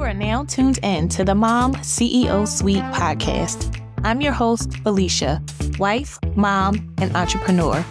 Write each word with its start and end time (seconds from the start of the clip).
You 0.00 0.06
are 0.06 0.14
now 0.14 0.44
tuned 0.46 0.78
in 0.82 1.10
to 1.10 1.24
the 1.24 1.34
Mom 1.34 1.74
CEO 1.74 2.48
Suite 2.48 2.82
podcast. 2.84 3.78
I'm 4.02 4.22
your 4.22 4.32
host, 4.32 4.78
Felicia, 4.78 5.42
wife, 5.78 6.18
mom, 6.34 6.94
and 7.02 7.14
entrepreneur. 7.14 7.84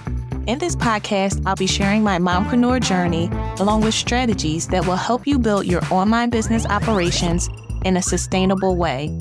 In 0.48 0.58
this 0.58 0.76
podcast, 0.76 1.46
I'll 1.46 1.56
be 1.56 1.68
sharing 1.68 2.04
my 2.04 2.18
mompreneur 2.18 2.82
journey 2.82 3.30
along 3.60 3.82
with 3.82 3.94
strategies 3.94 4.68
that 4.70 4.88
will 4.88 4.96
help 4.96 5.28
you 5.28 5.38
build 5.38 5.68
your 5.68 5.84
online 5.92 6.32
business 6.32 6.66
operations 6.66 7.48
in 7.86 7.96
a 7.96 8.02
sustainable 8.02 8.76
way. 8.76 9.16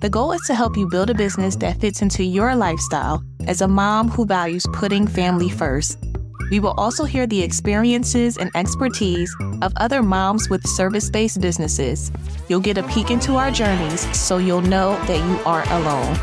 The 0.00 0.10
goal 0.10 0.32
is 0.32 0.42
to 0.48 0.56
help 0.56 0.76
you 0.76 0.88
build 0.88 1.10
a 1.10 1.14
business 1.14 1.54
that 1.56 1.80
fits 1.80 2.02
into 2.02 2.24
your 2.24 2.56
lifestyle 2.56 3.22
as 3.46 3.60
a 3.60 3.68
mom 3.68 4.08
who 4.08 4.26
values 4.26 4.66
putting 4.72 5.06
family 5.06 5.48
first. 5.48 5.96
We 6.52 6.60
will 6.60 6.74
also 6.76 7.04
hear 7.04 7.26
the 7.26 7.40
experiences 7.42 8.36
and 8.36 8.50
expertise 8.54 9.34
of 9.62 9.72
other 9.78 10.02
moms 10.02 10.50
with 10.50 10.66
service 10.68 11.08
based 11.08 11.40
businesses. 11.40 12.12
You'll 12.46 12.60
get 12.60 12.76
a 12.76 12.82
peek 12.88 13.10
into 13.10 13.36
our 13.36 13.50
journeys 13.50 14.00
so 14.14 14.36
you'll 14.36 14.60
know 14.60 15.02
that 15.06 15.16
you 15.16 15.42
aren't 15.46 15.70
alone. 15.70 16.14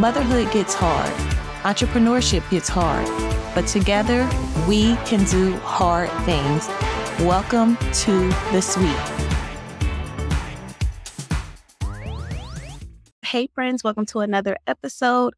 Motherhood 0.00 0.50
gets 0.52 0.72
hard, 0.72 1.12
entrepreneurship 1.64 2.48
gets 2.48 2.66
hard, 2.66 3.06
but 3.54 3.66
together 3.66 4.26
we 4.66 4.96
can 5.04 5.22
do 5.24 5.54
hard 5.58 6.08
things. 6.24 6.66
Welcome 7.28 7.76
to 7.76 8.28
the 8.52 8.62
suite. 8.62 8.88
Hey, 13.20 13.50
friends, 13.54 13.84
welcome 13.84 14.06
to 14.06 14.20
another 14.20 14.56
episode. 14.66 15.34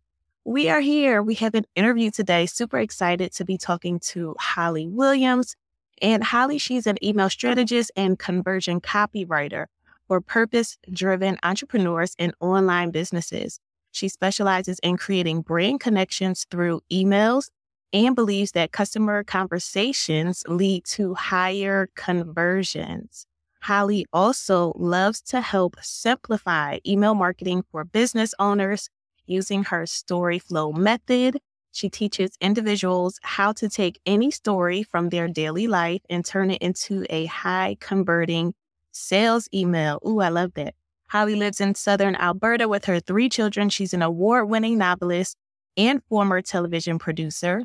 We 0.47 0.71
are 0.71 0.81
here. 0.81 1.23
We 1.23 1.35
have 1.35 1.55
an 1.55 1.67
interview 1.77 2.11
today. 2.11 2.47
Super 2.47 2.79
excited 2.79 3.31
to 3.33 3.45
be 3.45 3.59
talking 3.59 4.01
to 4.01 4.35
Holly 4.39 4.89
Williams. 4.89 5.55
And 6.01 6.25
Holly, 6.25 6.57
she's 6.57 6.87
an 6.87 6.97
email 7.05 7.29
strategist 7.29 7.93
and 7.95 8.19
conversion 8.19 8.81
copywriter 8.81 9.67
for 10.09 10.23
purpose 10.23 10.79
driven 10.91 11.37
entrepreneurs 11.43 12.15
and 12.19 12.33
online 12.41 12.91
businesses. 12.91 13.61
She 13.93 14.09
specializes 14.09 14.79
in 14.79 14.97
creating 14.97 15.43
brand 15.43 15.81
connections 15.81 16.47
through 16.51 16.81
emails 16.91 17.51
and 17.93 18.17
believes 18.17 18.53
that 18.53 18.73
customer 18.73 19.23
conversations 19.23 20.43
lead 20.49 20.87
to 20.87 21.15
higher 21.15 21.91
conversions. 21.97 23.27
Holly 23.61 24.07
also 24.11 24.73
loves 24.75 25.21
to 25.23 25.43
help 25.43 25.77
simplify 25.83 26.79
email 26.87 27.15
marketing 27.15 27.63
for 27.71 27.85
business 27.85 28.33
owners 28.39 28.89
using 29.31 29.65
her 29.65 29.87
story 29.87 30.39
flow 30.39 30.73
method. 30.73 31.41
She 31.73 31.89
teaches 31.89 32.37
individuals 32.41 33.19
how 33.23 33.53
to 33.53 33.69
take 33.69 34.01
any 34.05 34.31
story 34.31 34.83
from 34.83 35.09
their 35.09 35.29
daily 35.29 35.69
life 35.69 36.03
and 36.11 36.25
turn 36.25 36.51
it 36.51 36.61
into 36.61 37.07
a 37.09 37.27
high 37.27 37.77
converting 37.81 38.55
sales 38.91 39.49
email. 39.55 40.01
Ooh, 40.07 40.21
I 40.21 40.29
love 40.29 40.55
that. 40.55 40.75
Holly 41.09 41.37
lives 41.37 41.61
in 41.61 41.75
Southern 41.75 42.17
Alberta 42.17 42.69
with 42.69 42.85
her 42.87 43.01
three 43.01 43.29
children. 43.29 43.69
She's 43.69 43.95
an 43.95 44.03
award 44.03 44.49
winning 44.49 44.79
novelist 44.79 45.37
and 45.77 46.03
former 46.09 46.43
television 46.43 46.99
producer. 46.99 47.65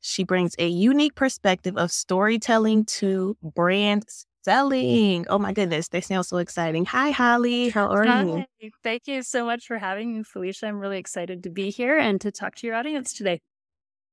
She 0.00 0.24
brings 0.24 0.54
a 0.58 0.68
unique 0.68 1.14
perspective 1.14 1.76
of 1.76 1.90
storytelling 1.90 2.84
to 2.84 3.36
brands 3.42 4.26
selling. 4.46 5.26
Oh 5.28 5.38
my 5.38 5.52
goodness, 5.52 5.88
they 5.88 6.00
sound 6.00 6.24
so 6.24 6.36
exciting. 6.36 6.84
Hi, 6.86 7.10
Holly. 7.10 7.70
How 7.70 7.88
are 7.88 8.06
Hi. 8.06 8.46
you? 8.60 8.70
Thank 8.84 9.08
you 9.08 9.22
so 9.22 9.44
much 9.44 9.66
for 9.66 9.76
having 9.76 10.16
me, 10.16 10.22
Felicia. 10.22 10.68
I'm 10.68 10.78
really 10.78 10.98
excited 10.98 11.42
to 11.42 11.50
be 11.50 11.70
here 11.70 11.98
and 11.98 12.20
to 12.20 12.30
talk 12.30 12.54
to 12.56 12.66
your 12.66 12.76
audience 12.76 13.12
today. 13.12 13.40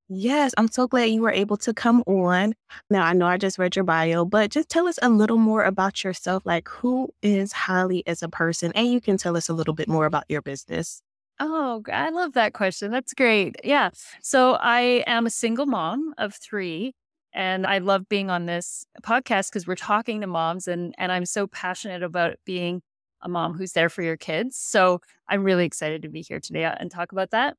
Yes, 0.08 0.52
I'm 0.58 0.68
so 0.68 0.88
glad 0.88 1.04
you 1.04 1.22
were 1.22 1.30
able 1.30 1.56
to 1.58 1.72
come 1.72 2.02
on. 2.08 2.54
Now, 2.90 3.04
I 3.06 3.12
know 3.12 3.26
I 3.26 3.38
just 3.38 3.58
read 3.58 3.76
your 3.76 3.84
bio, 3.84 4.24
but 4.24 4.50
just 4.50 4.68
tell 4.68 4.88
us 4.88 4.98
a 5.00 5.08
little 5.08 5.38
more 5.38 5.62
about 5.62 6.02
yourself. 6.02 6.42
Like, 6.44 6.68
who 6.68 7.10
is 7.22 7.52
Holly 7.52 8.02
as 8.06 8.22
a 8.22 8.28
person? 8.28 8.72
And 8.74 8.88
you 8.88 9.00
can 9.00 9.16
tell 9.16 9.36
us 9.36 9.48
a 9.48 9.54
little 9.54 9.72
bit 9.72 9.88
more 9.88 10.04
about 10.04 10.24
your 10.28 10.42
business. 10.42 11.00
Oh, 11.38 11.80
I 11.90 12.10
love 12.10 12.32
that 12.32 12.54
question. 12.54 12.90
That's 12.90 13.14
great. 13.14 13.54
Yeah. 13.62 13.90
So, 14.20 14.54
I 14.54 15.04
am 15.06 15.26
a 15.26 15.30
single 15.30 15.66
mom 15.66 16.12
of 16.18 16.34
three. 16.34 16.92
And 17.34 17.66
I 17.66 17.78
love 17.78 18.08
being 18.08 18.30
on 18.30 18.46
this 18.46 18.86
podcast 19.02 19.50
because 19.50 19.66
we're 19.66 19.74
talking 19.74 20.20
to 20.20 20.26
moms 20.26 20.68
and 20.68 20.94
and 20.98 21.10
I'm 21.10 21.26
so 21.26 21.46
passionate 21.46 22.02
about 22.02 22.36
being 22.44 22.80
a 23.22 23.28
mom 23.28 23.54
who's 23.54 23.72
there 23.72 23.88
for 23.88 24.02
your 24.02 24.16
kids. 24.16 24.56
So 24.56 25.00
I'm 25.28 25.42
really 25.42 25.64
excited 25.64 26.02
to 26.02 26.08
be 26.08 26.22
here 26.22 26.40
today 26.40 26.64
and 26.64 26.90
talk 26.90 27.12
about 27.12 27.30
that. 27.30 27.56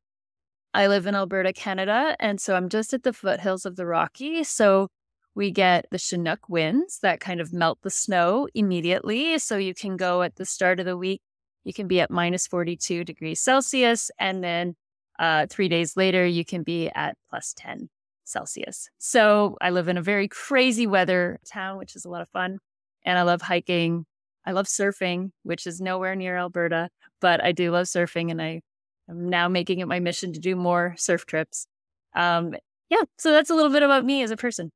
I 0.73 0.87
live 0.87 1.07
in 1.07 1.15
Alberta, 1.15 1.53
Canada, 1.53 2.15
and 2.19 2.39
so 2.39 2.55
I'm 2.55 2.69
just 2.69 2.93
at 2.93 3.03
the 3.03 3.13
foothills 3.13 3.65
of 3.65 3.75
the 3.75 3.85
Rocky. 3.85 4.43
So 4.43 4.89
we 5.33 5.51
get 5.51 5.85
the 5.91 5.97
Chinook 5.97 6.47
winds 6.49 6.99
that 6.99 7.19
kind 7.19 7.41
of 7.41 7.53
melt 7.53 7.79
the 7.81 7.89
snow 7.89 8.47
immediately. 8.53 9.37
So 9.39 9.57
you 9.57 9.73
can 9.73 9.97
go 9.97 10.21
at 10.21 10.35
the 10.35 10.45
start 10.45 10.79
of 10.79 10.85
the 10.85 10.97
week, 10.97 11.21
you 11.63 11.73
can 11.73 11.87
be 11.87 11.99
at 11.99 12.11
minus 12.11 12.47
42 12.47 13.03
degrees 13.03 13.41
Celsius. 13.41 14.11
And 14.19 14.43
then 14.43 14.75
uh, 15.19 15.47
three 15.49 15.69
days 15.69 15.97
later, 15.97 16.25
you 16.25 16.45
can 16.45 16.63
be 16.63 16.89
at 16.89 17.17
plus 17.29 17.53
10. 17.57 17.89
Celsius. 18.25 18.89
So 18.97 19.57
I 19.61 19.69
live 19.69 19.87
in 19.87 19.97
a 19.97 20.01
very 20.01 20.27
crazy 20.27 20.87
weather 20.87 21.39
town, 21.45 21.77
which 21.77 21.95
is 21.95 22.05
a 22.05 22.09
lot 22.09 22.21
of 22.21 22.29
fun. 22.29 22.59
And 23.05 23.17
I 23.17 23.21
love 23.21 23.41
hiking. 23.41 24.05
I 24.45 24.51
love 24.51 24.65
surfing, 24.67 25.31
which 25.43 25.65
is 25.65 25.79
nowhere 25.81 26.15
near 26.15 26.37
Alberta, 26.37 26.89
but 27.21 27.43
I 27.43 27.51
do 27.51 27.71
love 27.71 27.85
surfing 27.85 28.29
and 28.31 28.41
I 28.41 28.61
am 29.09 29.29
now 29.29 29.47
making 29.47 29.79
it 29.79 29.87
my 29.87 29.99
mission 29.99 30.33
to 30.33 30.39
do 30.39 30.55
more 30.55 30.95
surf 30.97 31.25
trips. 31.25 31.67
Um, 32.15 32.55
yeah, 32.89 33.03
so 33.17 33.31
that's 33.31 33.49
a 33.49 33.55
little 33.55 33.71
bit 33.71 33.83
about 33.83 34.05
me 34.05 34.21
as 34.21 34.31
a 34.31 34.37
person. 34.37 34.71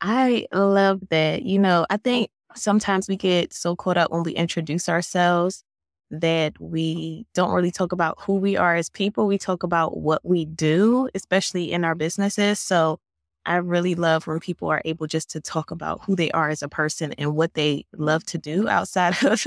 I 0.00 0.46
love 0.52 1.00
that. 1.10 1.42
You 1.42 1.58
know, 1.58 1.86
I 1.90 1.96
think 1.96 2.30
sometimes 2.54 3.08
we 3.08 3.16
get 3.16 3.52
so 3.52 3.74
caught 3.74 3.96
up 3.96 4.10
when 4.10 4.22
we 4.22 4.32
introduce 4.32 4.88
ourselves 4.88 5.64
that 6.10 6.58
we 6.60 7.26
don't 7.34 7.52
really 7.52 7.70
talk 7.70 7.92
about 7.92 8.18
who 8.20 8.34
we 8.34 8.56
are 8.56 8.74
as 8.74 8.88
people. 8.88 9.26
We 9.26 9.38
talk 9.38 9.62
about 9.62 9.98
what 9.98 10.24
we 10.24 10.44
do, 10.44 11.08
especially 11.14 11.72
in 11.72 11.84
our 11.84 11.94
businesses. 11.94 12.58
So 12.58 12.98
I 13.44 13.56
really 13.56 13.94
love 13.94 14.26
when 14.26 14.40
people 14.40 14.68
are 14.68 14.82
able 14.84 15.06
just 15.06 15.30
to 15.30 15.40
talk 15.40 15.70
about 15.70 16.04
who 16.04 16.16
they 16.16 16.30
are 16.32 16.50
as 16.50 16.62
a 16.62 16.68
person 16.68 17.12
and 17.14 17.34
what 17.34 17.54
they 17.54 17.86
love 17.96 18.24
to 18.26 18.38
do 18.38 18.68
outside 18.68 19.22
of 19.24 19.46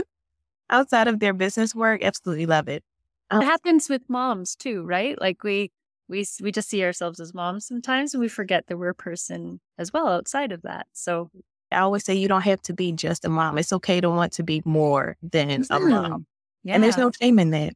outside 0.69 1.07
of 1.07 1.19
their 1.19 1.33
business 1.33 1.75
work. 1.75 2.03
Absolutely 2.03 2.45
love 2.45 2.67
it. 2.67 2.83
Um, 3.29 3.41
it 3.41 3.45
happens 3.45 3.89
with 3.89 4.09
moms 4.09 4.55
too, 4.55 4.83
right? 4.83 5.19
Like 5.19 5.43
we 5.43 5.71
we 6.07 6.25
we 6.41 6.51
just 6.51 6.69
see 6.69 6.83
ourselves 6.83 7.19
as 7.19 7.33
moms 7.33 7.65
sometimes 7.65 8.13
and 8.13 8.21
we 8.21 8.27
forget 8.27 8.67
that 8.67 8.77
we're 8.77 8.89
a 8.89 8.95
person 8.95 9.59
as 9.77 9.93
well 9.93 10.07
outside 10.07 10.51
of 10.51 10.61
that. 10.63 10.87
So 10.93 11.29
I 11.71 11.79
always 11.79 12.03
say 12.03 12.15
you 12.15 12.27
don't 12.27 12.41
have 12.41 12.61
to 12.63 12.73
be 12.73 12.91
just 12.91 13.23
a 13.23 13.29
mom. 13.29 13.57
It's 13.57 13.71
okay 13.73 14.01
to 14.01 14.09
want 14.09 14.33
to 14.33 14.43
be 14.43 14.61
more 14.65 15.15
than 15.21 15.63
a 15.69 15.79
mom. 15.79 16.25
Yeah. 16.63 16.75
And 16.75 16.83
there's 16.83 16.97
no 16.97 17.11
shame 17.11 17.39
in 17.39 17.51
that. 17.51 17.73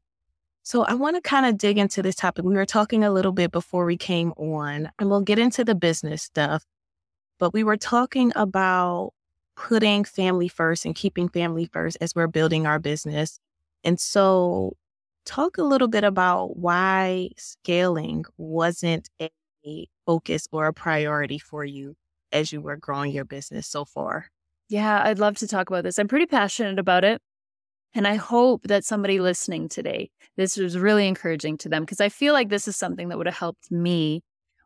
So 0.64 0.84
I 0.84 0.96
want 0.96 1.16
to 1.16 1.22
kind 1.22 1.46
of 1.46 1.58
dig 1.58 1.78
into 1.78 2.02
this 2.02 2.16
topic. 2.16 2.44
We 2.44 2.56
were 2.56 2.66
talking 2.66 3.04
a 3.04 3.12
little 3.12 3.32
bit 3.32 3.52
before 3.52 3.86
we 3.86 3.98
came 3.98 4.32
on, 4.32 4.90
and 4.98 5.10
we'll 5.10 5.22
get 5.22 5.38
into 5.38 5.64
the 5.64 5.76
business 5.76 6.24
stuff. 6.24 6.64
But 7.38 7.54
we 7.54 7.64
were 7.64 7.78
talking 7.78 8.32
about 8.36 9.12
putting 9.56 10.04
family 10.04 10.48
first 10.48 10.86
and 10.86 10.96
keeping 10.96 11.30
family 11.30 11.70
first 11.72 11.98
as 12.02 12.16
we're 12.16 12.28
building 12.28 12.66
our 12.66 12.80
business. 12.80 13.40
And 13.84 14.00
so 14.00 14.76
talk 15.26 15.58
a 15.58 15.64
little 15.64 15.88
bit 15.88 16.04
about 16.04 16.58
why 16.58 17.30
scaling 17.38 18.26
wasn't 18.38 19.10
a 19.22 19.30
focus 20.06 20.48
or 20.52 20.68
a 20.68 20.74
priority 20.74 21.40
for 21.40 21.66
you 21.66 21.96
as 22.32 22.52
you 22.52 22.62
were 22.62 22.76
growing 22.76 23.12
your 23.12 23.26
business 23.26 23.68
so 23.68 23.86
far. 23.86 24.28
Yeah, 24.70 25.02
I'd 25.04 25.20
love 25.20 25.38
to 25.38 25.48
talk 25.48 25.70
about 25.70 25.84
this. 25.84 26.00
I'm 26.00 26.08
pretty 26.08 26.26
passionate 26.26 26.80
about 26.80 27.04
it. 27.04 27.22
And 27.96 28.06
I 28.06 28.16
hope 28.16 28.68
that 28.68 28.84
somebody 28.84 29.22
listening 29.22 29.70
today, 29.70 30.12
this 30.36 30.58
was 30.58 30.78
really 30.78 31.08
encouraging 31.08 31.58
to 31.60 31.70
them 31.70 31.84
because 31.84 32.02
I 32.02 32.10
feel 32.10 32.34
like 32.34 32.50
this 32.50 32.68
is 32.68 32.76
something 32.76 33.08
that 33.08 33.18
would 33.18 33.26
have 33.26 33.38
helped 33.38 33.72
me 33.72 34.22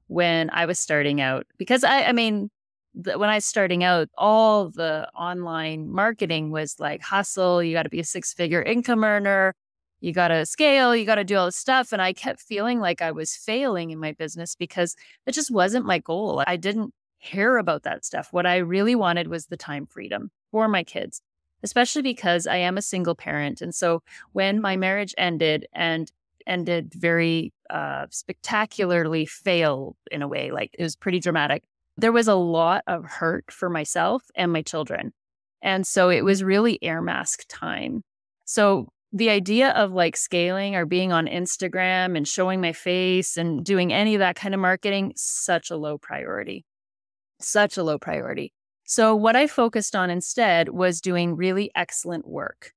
when 0.08 0.50
I 0.50 0.66
was 0.66 0.80
starting 0.80 1.22
out. 1.22 1.46
Because 1.60 1.84
I, 1.84 2.06
I 2.06 2.12
mean, 2.12 2.50
the, 2.96 3.20
when 3.20 3.30
I 3.30 3.36
was 3.36 3.46
starting 3.46 3.84
out, 3.84 4.10
all 4.18 4.72
the 4.72 5.08
online 5.16 5.92
marketing 5.92 6.50
was 6.50 6.76
like 6.80 7.04
hustle. 7.04 7.62
You 7.62 7.72
got 7.74 7.84
to 7.84 7.90
be 7.90 8.00
a 8.00 8.04
six 8.04 8.34
figure 8.34 8.64
income 8.64 9.04
earner. 9.04 9.54
You 10.02 10.12
got 10.12 10.30
to 10.30 10.44
scale. 10.48 10.96
You 10.96 11.06
got 11.06 11.16
to 11.16 11.24
do 11.24 11.36
all 11.36 11.46
this 11.46 11.56
stuff. 11.56 11.94
And 11.94 12.02
I 12.02 12.14
kept 12.14 12.42
feeling 12.42 12.80
like 12.80 13.00
I 13.00 13.12
was 13.12 13.36
failing 13.36 13.92
in 13.92 14.00
my 14.00 14.14
business 14.14 14.56
because 14.56 14.96
it 15.28 15.34
just 15.34 15.52
wasn't 15.52 15.86
my 15.86 16.00
goal. 16.00 16.44
I 16.48 16.56
didn't 16.56 16.96
care 17.22 17.60
about 17.60 17.84
that 17.84 18.06
stuff. 18.06 18.30
What 18.32 18.48
I 18.48 18.58
really 18.58 18.96
wanted 18.96 19.28
was 19.28 19.46
the 19.46 19.58
time 19.58 19.86
freedom 19.86 20.32
for 20.52 20.68
my 20.68 20.84
kids 20.84 21.22
especially 21.64 22.02
because 22.02 22.48
I 22.48 22.58
am 22.58 22.78
a 22.78 22.82
single 22.82 23.16
parent. 23.16 23.62
And 23.62 23.74
so 23.74 24.04
when 24.34 24.62
my 24.62 24.76
marriage 24.76 25.14
ended 25.18 25.68
and 25.74 26.12
ended 26.48 26.94
very 26.94 27.54
uh, 27.70 28.08
spectacularly 28.10 29.26
failed 29.26 29.96
in 30.12 30.22
a 30.22 30.28
way, 30.28 30.52
like 30.52 30.76
it 30.78 30.84
was 30.84 30.96
pretty 30.96 31.20
dramatic, 31.20 31.64
there 31.98 32.12
was 32.12 32.28
a 32.28 32.36
lot 32.36 32.84
of 32.88 33.06
hurt 33.06 33.52
for 33.52 33.70
myself 33.70 34.24
and 34.36 34.52
my 34.52 34.62
children. 34.62 35.14
And 35.62 35.86
so 35.86 36.10
it 36.10 36.24
was 36.24 36.44
really 36.44 36.82
air 36.82 37.02
mask 37.02 37.44
time. 37.50 38.04
So 38.46 38.88
the 39.12 39.30
idea 39.30 39.72
of 39.72 39.92
like 39.92 40.16
scaling 40.16 40.76
or 40.76 40.86
being 40.86 41.12
on 41.12 41.28
Instagram 41.28 42.16
and 42.16 42.28
showing 42.28 42.62
my 42.62 42.74
face 42.74 43.38
and 43.38 43.66
doing 43.66 43.92
any 43.92 44.16
of 44.16 44.20
that 44.20 44.36
kind 44.36 44.54
of 44.54 44.60
marketing, 44.60 45.14
such 45.16 45.72
a 45.72 45.78
low 45.78 45.98
priority. 45.98 46.66
Such 47.42 47.78
a 47.78 47.84
low 47.84 47.98
priority. 47.98 48.54
So, 48.90 49.16
what 49.16 49.36
I 49.36 49.46
focused 49.46 49.96
on 49.96 50.10
instead 50.10 50.70
was 50.70 51.00
doing 51.00 51.36
really 51.36 51.70
excellent 51.76 52.28
work. 52.28 52.74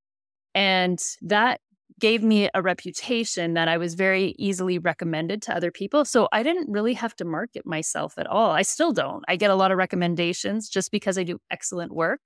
And 0.54 1.02
that 1.22 1.62
gave 1.98 2.22
me 2.22 2.50
a 2.52 2.60
reputation 2.60 3.54
that 3.54 3.66
I 3.66 3.78
was 3.78 3.94
very 3.94 4.34
easily 4.38 4.78
recommended 4.78 5.40
to 5.42 5.56
other 5.56 5.70
people. 5.70 6.04
So, 6.04 6.28
I 6.30 6.42
didn't 6.42 6.70
really 6.70 6.92
have 6.92 7.16
to 7.16 7.24
market 7.24 7.64
myself 7.64 8.18
at 8.18 8.26
all. 8.26 8.50
I 8.50 8.60
still 8.60 8.92
don't. 8.92 9.24
I 9.26 9.36
get 9.36 9.50
a 9.50 9.54
lot 9.54 9.72
of 9.72 9.78
recommendations 9.78 10.68
just 10.68 10.90
because 10.90 11.16
I 11.16 11.22
do 11.22 11.38
excellent 11.50 11.94
work. 11.94 12.20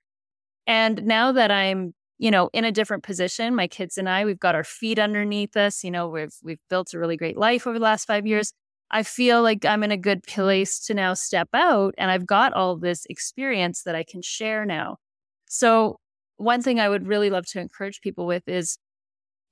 And 0.67 1.05
now 1.05 1.31
that 1.31 1.49
I'm, 1.51 1.93
you 2.17 2.29
know, 2.31 2.49
in 2.53 2.65
a 2.65 2.73
different 2.73 3.03
position, 3.03 3.55
my 3.55 3.67
kids 3.67 3.97
and 3.97 4.09
I, 4.09 4.25
we've 4.25 4.39
got 4.39 4.55
our 4.55 4.65
feet 4.65 4.99
underneath 4.99 5.55
us, 5.57 5.83
you 5.85 5.91
know, 5.91 6.09
we've 6.09 6.35
we've 6.43 6.59
built 6.69 6.93
a 6.93 6.99
really 6.99 7.17
great 7.17 7.37
life 7.37 7.65
over 7.67 7.79
the 7.79 7.85
last 7.85 8.05
5 8.05 8.27
years. 8.27 8.53
I 8.89 9.03
feel 9.03 9.43
like 9.43 9.65
I'm 9.65 9.83
in 9.83 9.91
a 9.91 9.97
good 9.97 10.23
place 10.23 10.79
to 10.85 10.93
now 10.93 11.13
step 11.13 11.49
out 11.53 11.93
and 11.97 12.09
I've 12.09 12.25
got 12.25 12.53
all 12.53 12.77
this 12.77 13.05
experience 13.09 13.83
that 13.83 13.95
I 13.95 14.03
can 14.03 14.21
share 14.21 14.65
now. 14.65 14.97
So, 15.47 15.97
one 16.37 16.61
thing 16.61 16.79
I 16.79 16.87
would 16.87 17.07
really 17.07 17.29
love 17.29 17.47
to 17.47 17.59
encourage 17.59 18.01
people 18.01 18.27
with 18.27 18.47
is 18.47 18.77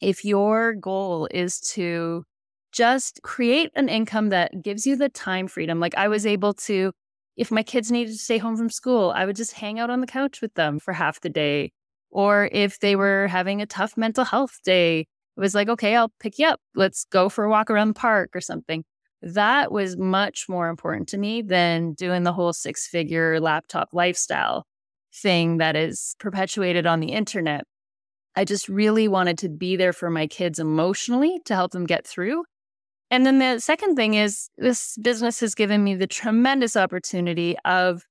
if 0.02 0.24
your 0.24 0.74
goal 0.74 1.28
is 1.32 1.60
to 1.72 2.24
just 2.72 3.22
create 3.24 3.72
an 3.76 3.90
income 3.90 4.30
that 4.30 4.62
gives 4.62 4.86
you 4.86 4.96
the 4.96 5.10
time 5.10 5.48
freedom, 5.48 5.80
like 5.80 5.96
I 5.98 6.08
was 6.08 6.26
able 6.26 6.54
to, 6.54 6.92
if 7.38 7.52
my 7.52 7.64
kids 7.64 7.92
needed 7.92 8.12
to 8.12 8.18
stay 8.18 8.38
home 8.38 8.56
from 8.56 8.70
school, 8.70 9.12
I 9.16 9.26
would 9.26 9.36
just 9.36 9.54
hang 9.54 9.80
out 9.80 9.90
on 9.90 10.02
the 10.02 10.08
couch 10.08 10.42
with 10.42 10.54
them 10.54 10.80
for 10.80 10.94
half 10.94 11.22
the 11.22 11.30
day. 11.30 11.72
Or 12.12 12.50
if 12.52 12.80
they 12.80 12.96
were 12.96 13.28
having 13.28 13.62
a 13.62 13.66
tough 13.66 13.98
mental 13.98 14.26
health 14.26 14.60
day, 14.64 15.02
it 15.02 15.40
was 15.40 15.56
like, 15.56 15.70
okay, 15.70 15.96
I'll 15.96 16.14
pick 16.20 16.38
you 16.40 16.48
up. 16.48 16.62
Let's 16.76 17.06
go 17.06 17.30
for 17.30 17.46
a 17.46 17.50
walk 17.50 17.70
around 17.70 17.90
the 17.90 17.94
park 17.96 18.30
or 18.36 18.42
something 18.42 18.84
that 19.22 19.72
was 19.72 19.98
much 19.98 20.48
more 20.48 20.70
important 20.70 21.08
to 21.10 21.18
me 21.18 21.42
than 21.42 21.94
doing 21.94 22.24
the 22.24 22.34
whole 22.34 22.54
six 22.54 22.88
figure 22.88 23.40
laptop 23.40 23.90
lifestyle 23.94 24.66
thing 25.14 25.58
that 25.58 25.76
is 25.76 26.16
perpetuated 26.20 26.86
on 26.86 27.00
the 27.00 27.12
internet. 27.12 27.64
I 28.36 28.44
just 28.44 28.68
really 28.68 29.08
wanted 29.08 29.38
to 29.40 29.50
be 29.50 29.76
there 29.76 29.94
for 29.94 30.10
my 30.10 30.28
kids 30.28 30.60
emotionally 30.60 31.40
to 31.46 31.56
help 31.56 31.72
them 31.72 31.86
get 31.86 32.06
through. 32.06 32.44
And 33.10 33.26
then 33.26 33.40
the 33.40 33.60
second 33.60 33.96
thing 33.96 34.16
is 34.16 34.50
this 34.58 34.98
business 35.02 35.40
has 35.40 35.56
given 35.56 35.84
me 35.84 35.96
the 35.96 36.08
tremendous 36.08 36.76
opportunity 36.76 37.56
of 37.64 38.04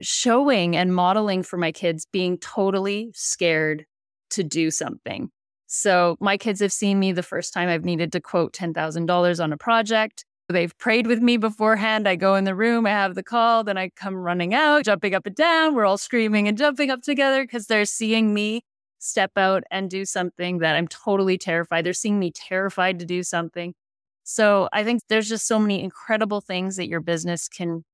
showing 0.00 0.76
and 0.76 0.94
modeling 0.94 1.42
for 1.42 1.56
my 1.58 1.72
kids 1.72 2.06
being 2.10 2.38
totally 2.38 3.10
scared 3.14 3.84
to 4.30 4.42
do 4.42 4.70
something. 4.70 5.30
So 5.66 6.16
my 6.18 6.36
kids 6.38 6.60
have 6.60 6.72
seen 6.72 6.98
me 6.98 7.12
the 7.12 7.22
first 7.22 7.52
time 7.52 7.68
I've 7.68 7.84
needed 7.84 8.12
to 8.12 8.20
quote 8.20 8.54
$10,000 8.54 9.42
on 9.42 9.52
a 9.52 9.56
project. 9.56 10.24
They've 10.50 10.76
prayed 10.78 11.06
with 11.06 11.20
me 11.20 11.36
beforehand. 11.36 12.08
I 12.08 12.16
go 12.16 12.34
in 12.34 12.44
the 12.44 12.54
room, 12.54 12.86
I 12.86 12.90
have 12.90 13.14
the 13.14 13.22
call, 13.22 13.64
then 13.64 13.76
I 13.76 13.90
come 13.90 14.14
running 14.14 14.54
out, 14.54 14.84
jumping 14.84 15.14
up 15.14 15.26
and 15.26 15.36
down. 15.36 15.74
We're 15.74 15.84
all 15.84 15.98
screaming 15.98 16.48
and 16.48 16.56
jumping 16.56 16.90
up 16.90 17.02
together 17.02 17.44
because 17.44 17.66
they're 17.66 17.84
seeing 17.84 18.32
me 18.32 18.62
step 18.98 19.32
out 19.36 19.64
and 19.70 19.90
do 19.90 20.06
something 20.06 20.58
that 20.58 20.74
I'm 20.74 20.88
totally 20.88 21.36
terrified. 21.36 21.84
They're 21.84 21.92
seeing 21.92 22.18
me 22.18 22.32
terrified 22.34 22.98
to 22.98 23.04
do 23.04 23.22
something. 23.22 23.74
So 24.24 24.68
I 24.72 24.84
think 24.84 25.02
there's 25.08 25.28
just 25.28 25.46
so 25.46 25.58
many 25.58 25.82
incredible 25.82 26.40
things 26.40 26.76
that 26.76 26.88
your 26.88 27.00
business 27.00 27.48
can 27.48 27.84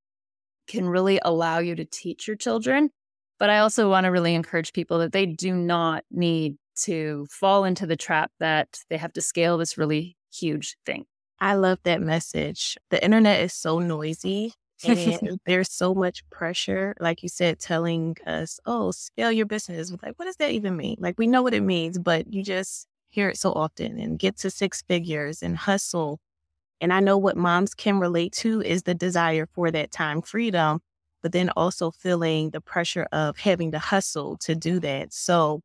can 0.66 0.88
really 0.88 1.20
allow 1.22 1.58
you 1.58 1.74
to 1.76 1.84
teach 1.84 2.26
your 2.26 2.36
children. 2.36 2.90
But 3.38 3.50
I 3.50 3.58
also 3.58 3.90
want 3.90 4.04
to 4.04 4.10
really 4.10 4.34
encourage 4.34 4.72
people 4.72 4.98
that 5.00 5.12
they 5.12 5.26
do 5.26 5.54
not 5.54 6.04
need 6.10 6.56
to 6.84 7.26
fall 7.30 7.64
into 7.64 7.86
the 7.86 7.96
trap 7.96 8.30
that 8.40 8.78
they 8.90 8.96
have 8.96 9.12
to 9.14 9.20
scale 9.20 9.58
this 9.58 9.76
really 9.76 10.16
huge 10.32 10.76
thing. 10.86 11.04
I 11.40 11.54
love 11.54 11.78
that 11.84 12.00
message. 12.00 12.76
The 12.90 13.02
internet 13.02 13.40
is 13.40 13.52
so 13.52 13.78
noisy 13.78 14.52
and 14.82 15.40
there's 15.46 15.70
so 15.72 15.94
much 15.94 16.28
pressure, 16.30 16.94
like 17.00 17.22
you 17.22 17.28
said, 17.28 17.58
telling 17.58 18.16
us, 18.26 18.60
oh, 18.66 18.90
scale 18.90 19.32
your 19.32 19.46
business. 19.46 19.90
Like, 20.02 20.14
what 20.16 20.26
does 20.26 20.36
that 20.36 20.50
even 20.52 20.76
mean? 20.76 20.96
Like, 20.98 21.18
we 21.18 21.26
know 21.26 21.42
what 21.42 21.54
it 21.54 21.62
means, 21.62 21.98
but 21.98 22.32
you 22.32 22.42
just 22.42 22.86
hear 23.10 23.28
it 23.28 23.38
so 23.38 23.52
often 23.52 23.98
and 23.98 24.18
get 24.18 24.36
to 24.38 24.50
six 24.50 24.82
figures 24.82 25.42
and 25.42 25.56
hustle. 25.56 26.18
And 26.80 26.92
I 26.92 27.00
know 27.00 27.16
what 27.16 27.36
moms 27.36 27.74
can 27.74 27.98
relate 27.98 28.32
to 28.34 28.60
is 28.60 28.82
the 28.82 28.94
desire 28.94 29.46
for 29.54 29.70
that 29.70 29.90
time 29.92 30.22
freedom, 30.22 30.80
but 31.22 31.32
then 31.32 31.50
also 31.50 31.90
feeling 31.90 32.50
the 32.50 32.60
pressure 32.60 33.06
of 33.12 33.38
having 33.38 33.72
to 33.72 33.78
hustle 33.78 34.36
to 34.38 34.54
do 34.54 34.80
that. 34.80 35.12
So 35.12 35.60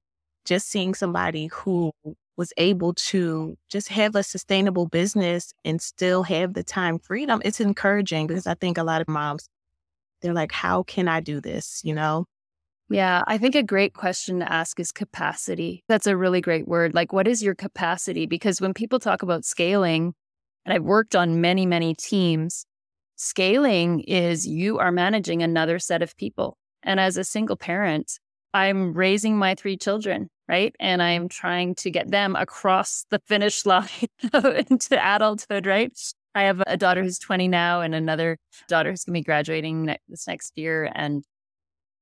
just 0.46 0.70
seeing 0.70 0.94
somebody 0.94 1.48
who 1.48 1.92
was 2.40 2.54
able 2.56 2.94
to 2.94 3.58
just 3.68 3.90
have 3.90 4.16
a 4.16 4.24
sustainable 4.24 4.88
business 4.88 5.54
and 5.66 5.82
still 5.82 6.24
have 6.24 6.54
the 6.54 6.64
time 6.64 6.98
freedom, 6.98 7.42
it's 7.44 7.60
encouraging 7.60 8.28
because 8.28 8.48
I 8.48 8.54
think 8.54 8.78
a 8.78 8.84
lot 8.84 9.02
of 9.02 9.10
moms, 9.10 9.50
they're 10.22 10.34
like, 10.34 10.54
how 10.54 10.84
can 10.84 11.10
I 11.10 11.20
do 11.20 11.42
this? 11.42 11.82
You 11.84 11.94
know? 11.94 12.28
Yeah, 12.90 13.24
I 13.28 13.38
think 13.38 13.56
a 13.56 13.62
great 13.62 13.94
question 13.94 14.40
to 14.40 14.50
ask 14.50 14.80
is 14.80 14.94
capacity. 14.94 15.84
That's 15.90 16.08
a 16.08 16.16
really 16.16 16.40
great 16.40 16.66
word. 16.66 16.96
Like, 16.96 17.12
what 17.12 17.28
is 17.28 17.44
your 17.44 17.56
capacity? 17.56 18.26
Because 18.26 18.62
when 18.62 18.74
people 18.74 19.00
talk 19.00 19.22
about 19.22 19.44
scaling, 19.44 20.14
and 20.64 20.74
I've 20.74 20.84
worked 20.84 21.18
on 21.18 21.42
many, 21.42 21.66
many 21.66 21.94
teams, 21.94 22.66
scaling 23.18 24.00
is 24.00 24.48
you 24.48 24.80
are 24.80 24.94
managing 24.94 25.44
another 25.44 25.78
set 25.78 26.02
of 26.02 26.16
people. 26.16 26.58
And 26.84 27.02
as 27.02 27.18
a 27.18 27.26
single 27.26 27.58
parent, 27.58 28.18
I'm 28.54 28.94
raising 28.94 29.38
my 29.38 29.56
three 29.56 29.76
children 29.76 30.30
right? 30.50 30.76
And 30.80 31.02
I'm 31.02 31.30
trying 31.30 31.76
to 31.76 31.92
get 31.92 32.10
them 32.10 32.36
across 32.36 33.06
the 33.12 33.22
finish 33.28 33.66
line 33.68 33.88
into 34.34 34.98
adulthood, 35.00 35.68
right? 35.68 35.98
I 36.34 36.44
have 36.44 36.64
a 36.66 36.76
daughter 36.76 37.04
who's 37.04 37.20
20 37.20 37.48
now 37.48 37.82
and 37.82 37.94
another 37.94 38.38
daughter 38.68 38.90
who's 38.90 39.04
going 39.04 39.14
to 39.14 39.20
be 39.20 39.24
graduating 39.24 39.86
ne- 39.86 40.00
this 40.10 40.28
next 40.28 40.54
year. 40.56 40.92
And, 40.94 41.24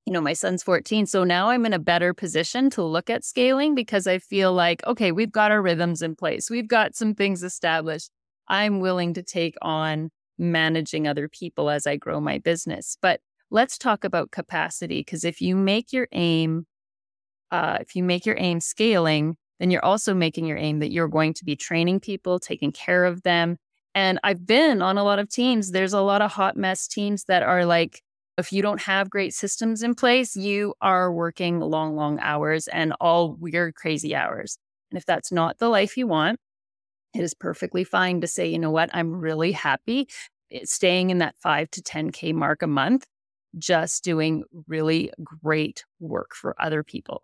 you 0.05 0.13
know, 0.13 0.21
my 0.21 0.33
son's 0.33 0.63
14. 0.63 1.05
So 1.05 1.23
now 1.23 1.49
I'm 1.49 1.65
in 1.65 1.73
a 1.73 1.79
better 1.79 2.13
position 2.13 2.69
to 2.71 2.83
look 2.83 3.09
at 3.09 3.25
scaling 3.25 3.75
because 3.75 4.07
I 4.07 4.19
feel 4.19 4.53
like, 4.53 4.85
okay, 4.85 5.11
we've 5.11 5.31
got 5.31 5.51
our 5.51 5.61
rhythms 5.61 6.01
in 6.01 6.15
place, 6.15 6.49
we've 6.49 6.67
got 6.67 6.95
some 6.95 7.13
things 7.13 7.43
established. 7.43 8.11
I'm 8.47 8.79
willing 8.79 9.13
to 9.15 9.23
take 9.23 9.55
on 9.61 10.09
managing 10.37 11.05
other 11.05 11.27
people 11.27 11.69
as 11.69 11.85
I 11.85 11.97
grow 11.97 12.21
my 12.21 12.37
business. 12.37 12.97
But 13.01 13.19
let's 13.51 13.77
talk 13.77 14.05
about 14.05 14.31
capacity 14.31 15.01
because 15.01 15.25
if 15.25 15.41
you 15.41 15.55
make 15.55 15.91
your 15.91 16.07
aim 16.13 16.65
uh, 17.51 17.77
if 17.81 17.95
you 17.95 18.03
make 18.03 18.25
your 18.25 18.35
aim 18.39 18.59
scaling, 18.59 19.37
then 19.59 19.71
you're 19.71 19.85
also 19.85 20.13
making 20.13 20.45
your 20.45 20.57
aim 20.57 20.79
that 20.79 20.91
you're 20.91 21.07
going 21.07 21.33
to 21.33 21.45
be 21.45 21.55
training 21.55 21.99
people, 21.99 22.39
taking 22.39 22.71
care 22.71 23.05
of 23.05 23.23
them. 23.23 23.57
And 23.95 24.19
I've 24.23 24.45
been 24.45 24.81
on 24.81 24.97
a 24.97 25.03
lot 25.03 25.19
of 25.19 25.29
teams. 25.29 25.71
There's 25.71 25.93
a 25.93 26.01
lot 26.01 26.21
of 26.21 26.31
hot 26.31 26.55
mess 26.55 26.87
teams 26.87 27.23
that 27.25 27.43
are 27.43 27.65
like, 27.65 28.01
if 28.37 28.53
you 28.53 28.61
don't 28.61 28.81
have 28.81 29.09
great 29.09 29.33
systems 29.33 29.81
in 29.81 29.95
place, 29.95 30.35
you 30.35 30.75
are 30.79 31.11
working 31.11 31.59
long, 31.59 31.95
long 31.95 32.19
hours 32.19 32.67
and 32.67 32.93
all 33.01 33.33
weird, 33.33 33.73
crazy 33.73 34.15
hours. 34.15 34.59
And 34.91 34.97
if 34.97 35.05
that's 35.05 35.31
not 35.31 35.57
the 35.57 35.69
life 35.69 35.97
you 35.97 36.05
want, 36.05 36.39
it 37.15 37.21
is 37.21 37.33
perfectly 37.33 37.83
fine 37.83 38.21
to 38.21 38.27
say, 38.27 38.47
you 38.47 38.59
know 38.59 38.69
what, 38.69 38.91
I'm 38.93 39.11
really 39.11 39.53
happy 39.53 40.07
staying 40.63 41.09
in 41.09 41.17
that 41.17 41.35
five 41.37 41.69
to 41.71 41.81
10K 41.81 42.33
mark 42.33 42.61
a 42.61 42.67
month, 42.67 43.05
just 43.57 44.03
doing 44.03 44.43
really 44.67 45.11
great 45.23 45.83
work 45.99 46.35
for 46.35 46.55
other 46.61 46.83
people. 46.83 47.23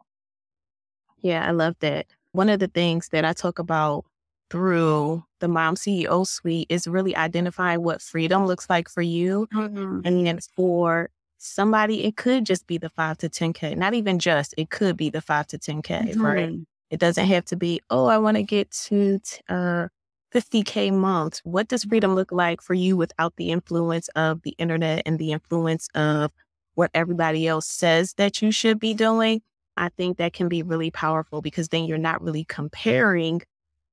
Yeah, 1.23 1.47
I 1.47 1.51
love 1.51 1.75
that. 1.79 2.05
One 2.33 2.49
of 2.49 2.59
the 2.59 2.67
things 2.67 3.09
that 3.09 3.25
I 3.25 3.33
talk 3.33 3.57
about 3.57 4.05
through 4.49 5.23
the 5.39 5.47
Mom 5.47 5.75
CEO 5.75 6.27
Suite 6.27 6.67
is 6.69 6.87
really 6.87 7.15
identifying 7.15 7.81
what 7.81 8.01
freedom 8.01 8.45
looks 8.45 8.69
like 8.69 8.87
for 8.87 9.01
you. 9.01 9.47
Mm-hmm. 9.51 10.01
And 10.05 10.27
then 10.27 10.39
for 10.55 11.09
somebody, 11.39 12.03
it 12.03 12.17
could 12.17 12.45
just 12.45 12.67
be 12.67 12.77
the 12.77 12.89
five 12.89 13.17
to 13.19 13.29
10K, 13.29 13.75
not 13.75 13.93
even 13.95 14.19
just, 14.19 14.53
it 14.57 14.69
could 14.69 14.95
be 14.95 15.09
the 15.09 15.21
five 15.21 15.47
to 15.47 15.57
10K, 15.57 15.81
mm-hmm. 15.81 16.25
right? 16.25 16.53
It 16.91 16.99
doesn't 16.99 17.25
have 17.25 17.45
to 17.45 17.55
be, 17.55 17.81
oh, 17.89 18.05
I 18.05 18.19
want 18.19 18.37
to 18.37 18.43
get 18.43 18.69
to 18.71 19.19
uh, 19.49 19.87
50K 20.33 20.93
months. 20.93 21.41
What 21.43 21.67
does 21.67 21.85
freedom 21.85 22.13
look 22.13 22.31
like 22.31 22.61
for 22.61 22.73
you 22.73 22.95
without 22.95 23.35
the 23.37 23.49
influence 23.49 24.07
of 24.09 24.43
the 24.43 24.55
internet 24.57 25.03
and 25.05 25.17
the 25.17 25.31
influence 25.31 25.87
of 25.95 26.31
what 26.75 26.91
everybody 26.93 27.47
else 27.47 27.67
says 27.67 28.13
that 28.15 28.41
you 28.41 28.51
should 28.51 28.79
be 28.79 28.93
doing? 28.93 29.41
I 29.77 29.89
think 29.89 30.17
that 30.17 30.33
can 30.33 30.49
be 30.49 30.63
really 30.63 30.91
powerful 30.91 31.41
because 31.41 31.69
then 31.69 31.85
you're 31.85 31.97
not 31.97 32.21
really 32.21 32.43
comparing 32.45 33.41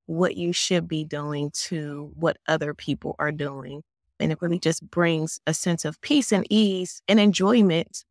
what 0.05 0.35
you 0.35 0.53
should 0.53 0.87
be 0.87 1.03
doing 1.03 1.51
to 1.51 2.11
what 2.15 2.37
other 2.47 2.73
people 2.73 3.15
are 3.19 3.31
doing. 3.31 3.81
And 4.19 4.31
it 4.31 4.41
really 4.41 4.59
just 4.59 4.87
brings 4.89 5.39
a 5.47 5.53
sense 5.53 5.85
of 5.85 5.99
peace 6.01 6.31
and 6.31 6.45
ease 6.49 7.01
and 7.07 7.19
enjoyment 7.19 8.03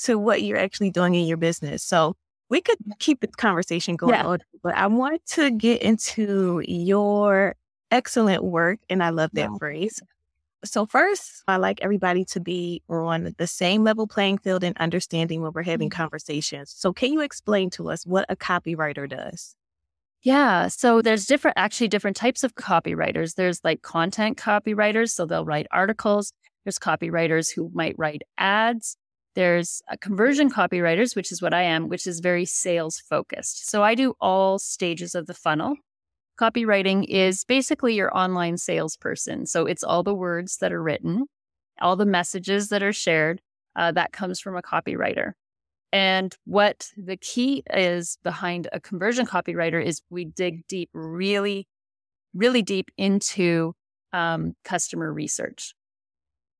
to 0.00 0.18
what 0.18 0.42
you're 0.42 0.58
actually 0.58 0.90
doing 0.90 1.14
in 1.14 1.26
your 1.26 1.36
business. 1.36 1.82
So 1.82 2.16
we 2.48 2.60
could 2.60 2.78
mm. 2.78 2.98
keep 2.98 3.20
the 3.20 3.28
conversation 3.28 3.96
going 3.96 4.14
yeah. 4.14 4.26
on, 4.26 4.38
but 4.62 4.74
I 4.74 4.88
want 4.88 5.24
to 5.26 5.50
get 5.50 5.82
into 5.82 6.62
your 6.66 7.54
excellent 7.90 8.42
work. 8.42 8.80
And 8.90 9.02
I 9.02 9.10
love 9.10 9.30
that 9.34 9.50
wow. 9.50 9.58
phrase 9.58 10.00
so, 10.64 10.86
first, 10.86 11.42
I 11.48 11.56
like 11.56 11.80
everybody 11.82 12.24
to 12.26 12.40
be 12.40 12.82
on 12.88 13.34
the 13.38 13.46
same 13.46 13.84
level 13.84 14.06
playing 14.06 14.38
field 14.38 14.64
and 14.64 14.76
understanding 14.78 15.42
when 15.42 15.52
we're 15.54 15.62
having 15.62 15.90
mm-hmm. 15.90 15.96
conversations. 16.02 16.74
So, 16.76 16.92
can 16.92 17.12
you 17.12 17.20
explain 17.20 17.70
to 17.70 17.90
us 17.90 18.06
what 18.06 18.26
a 18.28 18.36
copywriter 18.36 19.08
does? 19.08 19.56
Yeah. 20.22 20.68
So 20.68 21.02
there's 21.02 21.26
different, 21.26 21.58
actually, 21.58 21.88
different 21.88 22.16
types 22.16 22.44
of 22.44 22.54
copywriters. 22.54 23.34
There's 23.34 23.60
like 23.64 23.82
content 23.82 24.38
copywriters. 24.38 25.10
So 25.10 25.26
they'll 25.26 25.44
write 25.44 25.66
articles. 25.72 26.32
There's 26.64 26.78
copywriters 26.78 27.52
who 27.52 27.70
might 27.74 27.96
write 27.98 28.22
ads. 28.38 28.96
There's 29.34 29.82
conversion 30.00 30.48
copywriters, 30.48 31.16
which 31.16 31.32
is 31.32 31.42
what 31.42 31.52
I 31.52 31.62
am, 31.62 31.88
which 31.88 32.06
is 32.06 32.20
very 32.20 32.44
sales 32.44 32.98
focused. 33.00 33.68
So 33.68 33.82
I 33.82 33.94
do 33.96 34.14
all 34.20 34.60
stages 34.60 35.16
of 35.16 35.26
the 35.26 35.34
funnel. 35.34 35.74
Copywriting 36.38 37.04
is 37.08 37.44
basically 37.44 37.94
your 37.94 38.16
online 38.16 38.56
salesperson. 38.56 39.46
So 39.46 39.66
it's 39.66 39.84
all 39.84 40.02
the 40.02 40.14
words 40.14 40.56
that 40.58 40.72
are 40.72 40.82
written, 40.82 41.26
all 41.80 41.96
the 41.96 42.06
messages 42.06 42.68
that 42.68 42.82
are 42.82 42.92
shared. 42.92 43.40
Uh, 43.74 43.90
that 43.90 44.12
comes 44.12 44.38
from 44.38 44.54
a 44.54 44.62
copywriter. 44.62 45.32
And 45.92 46.34
what 46.44 46.90
the 46.96 47.16
key 47.16 47.62
is 47.72 48.18
behind 48.22 48.68
a 48.72 48.80
conversion 48.80 49.26
copywriter 49.26 49.82
is 49.84 50.02
we 50.10 50.24
dig 50.24 50.66
deep, 50.66 50.90
really, 50.92 51.66
really 52.34 52.62
deep 52.62 52.90
into 52.96 53.74
um, 54.12 54.54
customer 54.64 55.12
research. 55.12 55.74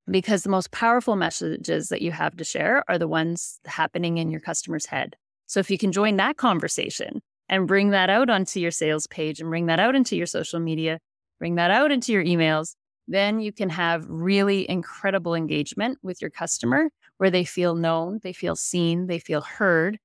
Because 0.09 0.43
the 0.43 0.49
most 0.49 0.71
powerful 0.71 1.15
messages 1.15 1.89
that 1.89 2.01
you 2.01 2.11
have 2.11 2.35
to 2.37 2.43
share 2.43 2.83
are 2.87 2.97
the 2.97 3.07
ones 3.07 3.59
happening 3.65 4.17
in 4.17 4.29
your 4.29 4.41
customer's 4.41 4.87
head. 4.87 5.15
So 5.45 5.59
if 5.59 5.71
you 5.71 5.77
can 5.77 5.91
join 5.91 6.17
that 6.17 6.37
conversation 6.37 7.21
and 7.53 7.67
bring 7.67 7.91
that 7.91 8.09
out 8.09 8.31
onto 8.31 8.59
your 8.59 8.71
sales 8.71 9.05
page 9.05 9.39
and 9.39 9.47
bring 9.47 9.67
that 9.67 9.79
out 9.79 9.93
into 9.93 10.15
your 10.15 10.25
social 10.25 10.59
media, 10.59 10.97
bring 11.37 11.53
that 11.53 11.69
out 11.69 11.91
into 11.91 12.11
your 12.11 12.25
emails, 12.25 12.73
then 13.07 13.39
you 13.39 13.51
can 13.53 13.69
have 13.69 14.07
really 14.09 14.67
incredible 14.67 15.35
engagement 15.35 15.99
with 16.01 16.19
your 16.19 16.31
customer 16.31 16.89
where 17.17 17.29
they 17.29 17.45
feel 17.45 17.75
known, 17.75 18.19
they 18.23 18.33
feel 18.33 18.55
seen, 18.55 19.05
they 19.05 19.19
feel 19.19 19.41
heard, 19.41 19.99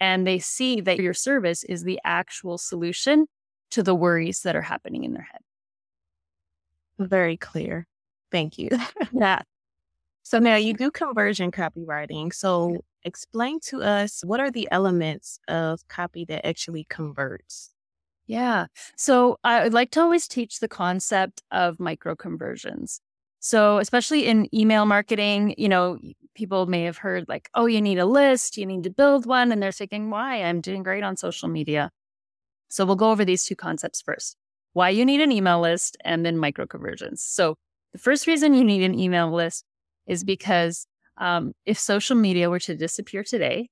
and 0.00 0.26
they 0.26 0.38
see 0.38 0.80
that 0.80 0.96
your 0.96 1.12
service 1.12 1.64
is 1.64 1.84
the 1.84 2.00
actual 2.02 2.56
solution 2.56 3.26
to 3.72 3.82
the 3.82 3.94
worries 3.94 4.40
that 4.40 4.56
are 4.56 4.62
happening 4.62 5.04
in 5.04 5.12
their 5.12 5.28
head. 5.30 5.42
Very 6.98 7.36
clear. 7.36 7.86
Thank 8.32 8.56
you. 8.56 8.70
yeah. 9.12 9.42
So 10.22 10.38
now 10.38 10.56
you 10.56 10.72
do 10.72 10.90
conversion 10.90 11.50
copywriting. 11.50 12.32
So 12.32 12.80
explain 13.06 13.60
to 13.60 13.82
us 13.82 14.22
what 14.24 14.40
are 14.40 14.50
the 14.50 14.68
elements 14.70 15.38
of 15.48 15.86
copy 15.88 16.24
that 16.26 16.46
actually 16.46 16.84
converts? 16.84 17.72
Yeah. 18.26 18.66
So 18.96 19.38
I 19.44 19.68
like 19.68 19.92
to 19.92 20.00
always 20.00 20.26
teach 20.26 20.58
the 20.58 20.68
concept 20.68 21.42
of 21.50 21.78
micro 21.80 22.16
conversions. 22.16 23.00
So, 23.38 23.78
especially 23.78 24.26
in 24.26 24.52
email 24.52 24.86
marketing, 24.86 25.54
you 25.56 25.68
know, 25.68 25.98
people 26.34 26.66
may 26.66 26.82
have 26.82 26.96
heard 26.96 27.28
like, 27.28 27.48
oh, 27.54 27.66
you 27.66 27.80
need 27.80 27.98
a 27.98 28.06
list, 28.06 28.56
you 28.56 28.66
need 28.66 28.82
to 28.84 28.90
build 28.90 29.24
one. 29.24 29.52
And 29.52 29.62
they're 29.62 29.70
thinking, 29.70 30.10
why? 30.10 30.42
I'm 30.42 30.60
doing 30.60 30.82
great 30.82 31.04
on 31.04 31.16
social 31.16 31.48
media. 31.48 31.92
So, 32.68 32.84
we'll 32.84 32.96
go 32.96 33.12
over 33.12 33.24
these 33.24 33.44
two 33.44 33.54
concepts 33.54 34.02
first 34.02 34.36
why 34.72 34.90
you 34.90 35.06
need 35.06 35.22
an 35.22 35.32
email 35.32 35.60
list 35.60 35.96
and 36.04 36.26
then 36.26 36.36
micro 36.36 36.66
conversions. 36.66 37.22
So, 37.22 37.56
the 37.92 37.98
first 37.98 38.26
reason 38.26 38.52
you 38.52 38.64
need 38.64 38.82
an 38.82 38.98
email 38.98 39.32
list 39.32 39.64
is 40.06 40.24
because 40.24 40.86
um, 41.18 41.52
if 41.64 41.78
social 41.78 42.16
media 42.16 42.50
were 42.50 42.60
to 42.60 42.76
disappear 42.76 43.24
today, 43.24 43.68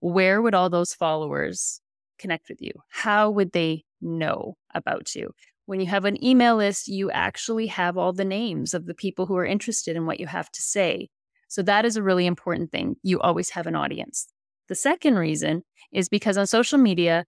where 0.00 0.40
would 0.40 0.54
all 0.54 0.70
those 0.70 0.94
followers 0.94 1.80
connect 2.18 2.48
with 2.48 2.60
you? 2.60 2.72
How 2.88 3.30
would 3.30 3.52
they 3.52 3.84
know 4.00 4.56
about 4.74 5.14
you? 5.14 5.32
When 5.66 5.80
you 5.80 5.86
have 5.86 6.04
an 6.04 6.22
email 6.24 6.56
list, 6.56 6.88
you 6.88 7.10
actually 7.10 7.66
have 7.66 7.96
all 7.96 8.12
the 8.12 8.24
names 8.24 8.72
of 8.72 8.86
the 8.86 8.94
people 8.94 9.26
who 9.26 9.36
are 9.36 9.44
interested 9.44 9.96
in 9.96 10.06
what 10.06 10.20
you 10.20 10.26
have 10.26 10.50
to 10.52 10.62
say. 10.62 11.08
So 11.48 11.62
that 11.62 11.84
is 11.84 11.96
a 11.96 12.02
really 12.02 12.26
important 12.26 12.70
thing. 12.70 12.96
You 13.02 13.20
always 13.20 13.50
have 13.50 13.66
an 13.66 13.74
audience. 13.74 14.28
The 14.68 14.74
second 14.74 15.16
reason 15.16 15.62
is 15.92 16.08
because 16.08 16.36
on 16.36 16.46
social 16.46 16.78
media, 16.78 17.24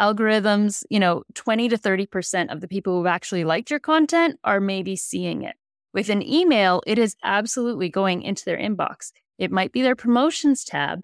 algorithms, 0.00 0.84
you 0.90 1.00
know, 1.00 1.22
20 1.34 1.68
to 1.70 1.78
30% 1.78 2.52
of 2.52 2.60
the 2.60 2.68
people 2.68 2.96
who've 2.96 3.06
actually 3.06 3.44
liked 3.44 3.70
your 3.70 3.80
content 3.80 4.38
are 4.44 4.60
maybe 4.60 4.96
seeing 4.96 5.42
it. 5.42 5.56
With 5.92 6.08
an 6.08 6.22
email, 6.22 6.82
it 6.86 6.98
is 6.98 7.16
absolutely 7.22 7.88
going 7.88 8.22
into 8.22 8.44
their 8.44 8.58
inbox. 8.58 9.12
It 9.38 9.50
might 9.50 9.72
be 9.72 9.82
their 9.82 9.96
promotions 9.96 10.64
tab, 10.64 11.02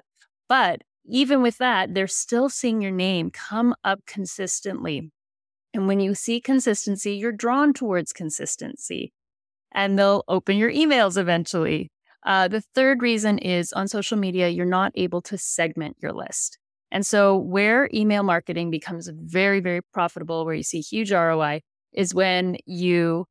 but 0.48 0.82
even 1.04 1.42
with 1.42 1.58
that, 1.58 1.94
they're 1.94 2.06
still 2.06 2.48
seeing 2.48 2.80
your 2.80 2.90
name 2.90 3.30
come 3.30 3.74
up 3.84 4.00
consistently. 4.06 5.10
And 5.74 5.86
when 5.86 6.00
you 6.00 6.14
see 6.14 6.40
consistency, 6.40 7.14
you're 7.14 7.32
drawn 7.32 7.72
towards 7.72 8.12
consistency 8.12 9.12
and 9.72 9.98
they'll 9.98 10.24
open 10.28 10.56
your 10.56 10.70
emails 10.70 11.16
eventually. 11.16 11.90
Uh, 12.24 12.48
the 12.48 12.62
third 12.74 13.02
reason 13.02 13.38
is 13.38 13.72
on 13.72 13.88
social 13.88 14.18
media, 14.18 14.48
you're 14.48 14.66
not 14.66 14.92
able 14.94 15.22
to 15.22 15.38
segment 15.38 15.96
your 16.00 16.12
list. 16.12 16.58
And 16.90 17.06
so, 17.06 17.36
where 17.36 17.88
email 17.92 18.22
marketing 18.22 18.70
becomes 18.70 19.08
very, 19.12 19.60
very 19.60 19.80
profitable, 19.92 20.44
where 20.44 20.54
you 20.54 20.62
see 20.62 20.80
huge 20.80 21.12
ROI, 21.12 21.60
is 21.92 22.14
when 22.14 22.56
you 22.64 23.26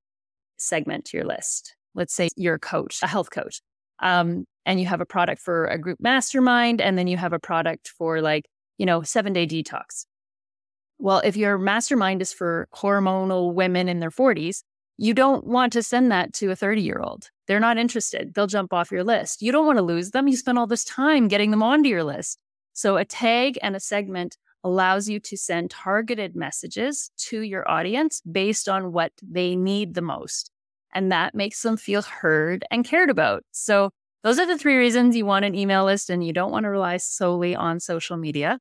segment 0.58 1.06
to 1.06 1.18
your 1.18 1.26
list. 1.26 1.76
Let's 1.96 2.14
say 2.14 2.30
you're 2.36 2.56
a 2.56 2.60
coach, 2.60 3.00
a 3.02 3.08
health 3.08 3.32
coach, 3.32 3.62
um, 4.00 4.46
and 4.66 4.80
you 4.80 4.86
have 4.86 5.02
a 5.02 5.06
product 5.06 5.42
for 5.42 5.66
a 5.66 5.78
group 5.78 6.00
mastermind, 6.00 6.82
and 6.82 6.98
then 6.98 7.08
you 7.08 7.18
have 7.18 7.34
a 7.34 7.40
product 7.40 7.90
for 7.98 8.22
like, 8.22 8.46
you 8.78 8.86
know, 8.86 9.02
seven 9.02 9.34
day 9.34 9.48
detox. 9.48 10.06
Well, 11.00 11.22
if 11.24 11.38
your 11.38 11.58
mastermind 11.58 12.22
is 12.22 12.34
for 12.34 12.68
hormonal 12.76 13.54
women 13.54 13.88
in 13.88 14.00
their 14.00 14.12
40s, 14.12 14.64
you 14.98 15.14
don't 15.14 15.46
want 15.46 15.74
to 15.74 15.84
send 15.84 16.12
that 16.12 16.34
to 16.34 16.50
a 16.50 16.56
30 16.56 16.82
year 16.82 17.00
old. 17.04 17.30
They're 17.48 17.60
not 17.60 17.78
interested. 17.78 18.34
They'll 18.34 18.48
jump 18.48 18.74
off 18.74 18.92
your 18.92 19.04
list. 19.04 19.42
You 19.42 19.52
don't 19.52 19.68
want 19.68 19.78
to 19.78 19.84
lose 19.84 20.12
them. 20.12 20.28
You 20.28 20.36
spend 20.36 20.58
all 20.58 20.68
this 20.68 20.84
time 20.84 21.28
getting 21.28 21.52
them 21.52 21.64
onto 21.64 21.90
your 21.90 22.04
list. 22.04 22.40
So, 22.74 22.98
a 22.98 23.06
tag 23.06 23.58
and 23.62 23.76
a 23.76 23.80
segment 23.80 24.38
allows 24.64 25.08
you 25.08 25.20
to 25.20 25.38
send 25.38 25.72
targeted 25.72 26.36
messages 26.36 27.12
to 27.18 27.42
your 27.42 27.70
audience 27.70 28.22
based 28.22 28.68
on 28.68 28.92
what 28.92 29.12
they 29.22 29.56
need 29.56 29.94
the 29.94 30.02
most. 30.02 30.52
And 30.94 31.12
that 31.12 31.36
makes 31.36 31.62
them 31.62 31.78
feel 31.78 32.02
heard 32.02 32.66
and 32.72 32.86
cared 32.86 33.10
about. 33.10 33.44
So, 33.52 33.92
those 34.24 34.40
are 34.40 34.48
the 34.48 34.58
three 34.58 34.76
reasons 34.76 35.16
you 35.16 35.26
want 35.26 35.46
an 35.46 35.56
email 35.56 35.86
list 35.86 36.10
and 36.10 36.26
you 36.26 36.34
don't 36.34 36.52
want 36.52 36.64
to 36.64 36.70
rely 36.70 36.98
solely 36.98 37.56
on 37.56 37.80
social 37.80 38.18
media. 38.18 38.60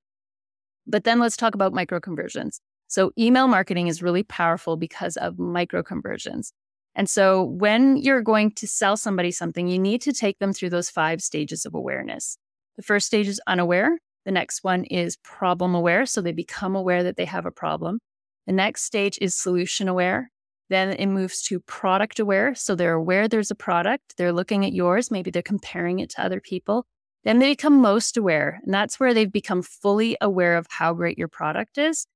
But 0.87 1.05
then 1.05 1.19
let's 1.19 1.37
talk 1.37 1.55
about 1.55 1.73
micro 1.73 1.99
conversions. 1.99 2.61
So, 2.89 3.11
email 3.19 3.49
marketing 3.49 3.89
is 3.89 4.03
really 4.03 4.23
powerful 4.23 4.77
because 4.77 5.17
of 5.17 5.39
micro 5.39 5.83
conversions. 5.83 6.53
And 6.95 7.11
so, 7.11 7.43
when 7.43 7.97
you're 7.97 8.23
going 8.23 8.53
to 8.53 8.67
sell 8.67 8.97
somebody 8.97 9.31
something, 9.31 9.67
you 9.69 9.79
need 9.79 10.03
to 10.03 10.13
take 10.13 10.39
them 10.39 10.53
through 10.53 10.71
those 10.71 10.91
five 10.91 11.21
stages 11.23 11.67
of 11.67 11.75
awareness. 11.75 12.39
The 12.77 12.83
first 12.83 13.07
stage 13.07 13.29
is 13.29 13.41
unaware. 13.47 13.99
The 14.27 14.33
next 14.33 14.63
one 14.63 14.85
is 14.85 15.17
problem 15.17 15.75
aware. 15.75 16.05
So, 16.05 16.21
they 16.21 16.33
become 16.33 16.77
aware 16.77 17.03
that 17.03 17.17
they 17.17 17.25
have 17.25 17.47
a 17.47 17.51
problem. 17.51 18.01
The 18.47 18.53
next 18.53 18.83
stage 18.83 19.19
is 19.23 19.35
solution 19.35 19.89
aware. 19.89 20.31
Then 20.69 20.91
it 20.91 21.07
moves 21.07 21.43
to 21.45 21.61
product 21.61 22.19
aware. 22.19 22.55
So, 22.55 22.75
they're 22.75 22.93
aware 22.93 23.29
there's 23.29 23.51
a 23.51 23.55
product, 23.55 24.19
they're 24.19 24.33
looking 24.33 24.67
at 24.67 24.75
yours, 24.75 25.11
maybe 25.11 25.31
they're 25.31 25.43
comparing 25.43 26.01
it 26.01 26.11
to 26.11 26.23
other 26.23 26.41
people. 26.41 26.85
Then 27.25 27.41
they 27.41 27.53
become 27.53 27.81
most 27.81 28.17
aware. 28.17 28.61
And 28.65 28.75
that's 28.75 29.01
where 29.01 29.15
they've 29.15 29.33
become 29.33 29.63
fully 29.63 30.17
aware 30.21 30.57
of 30.57 30.67
how 30.71 30.93
great 30.93 31.19
your 31.19 31.29
product 31.29 31.79
is. 31.79 32.07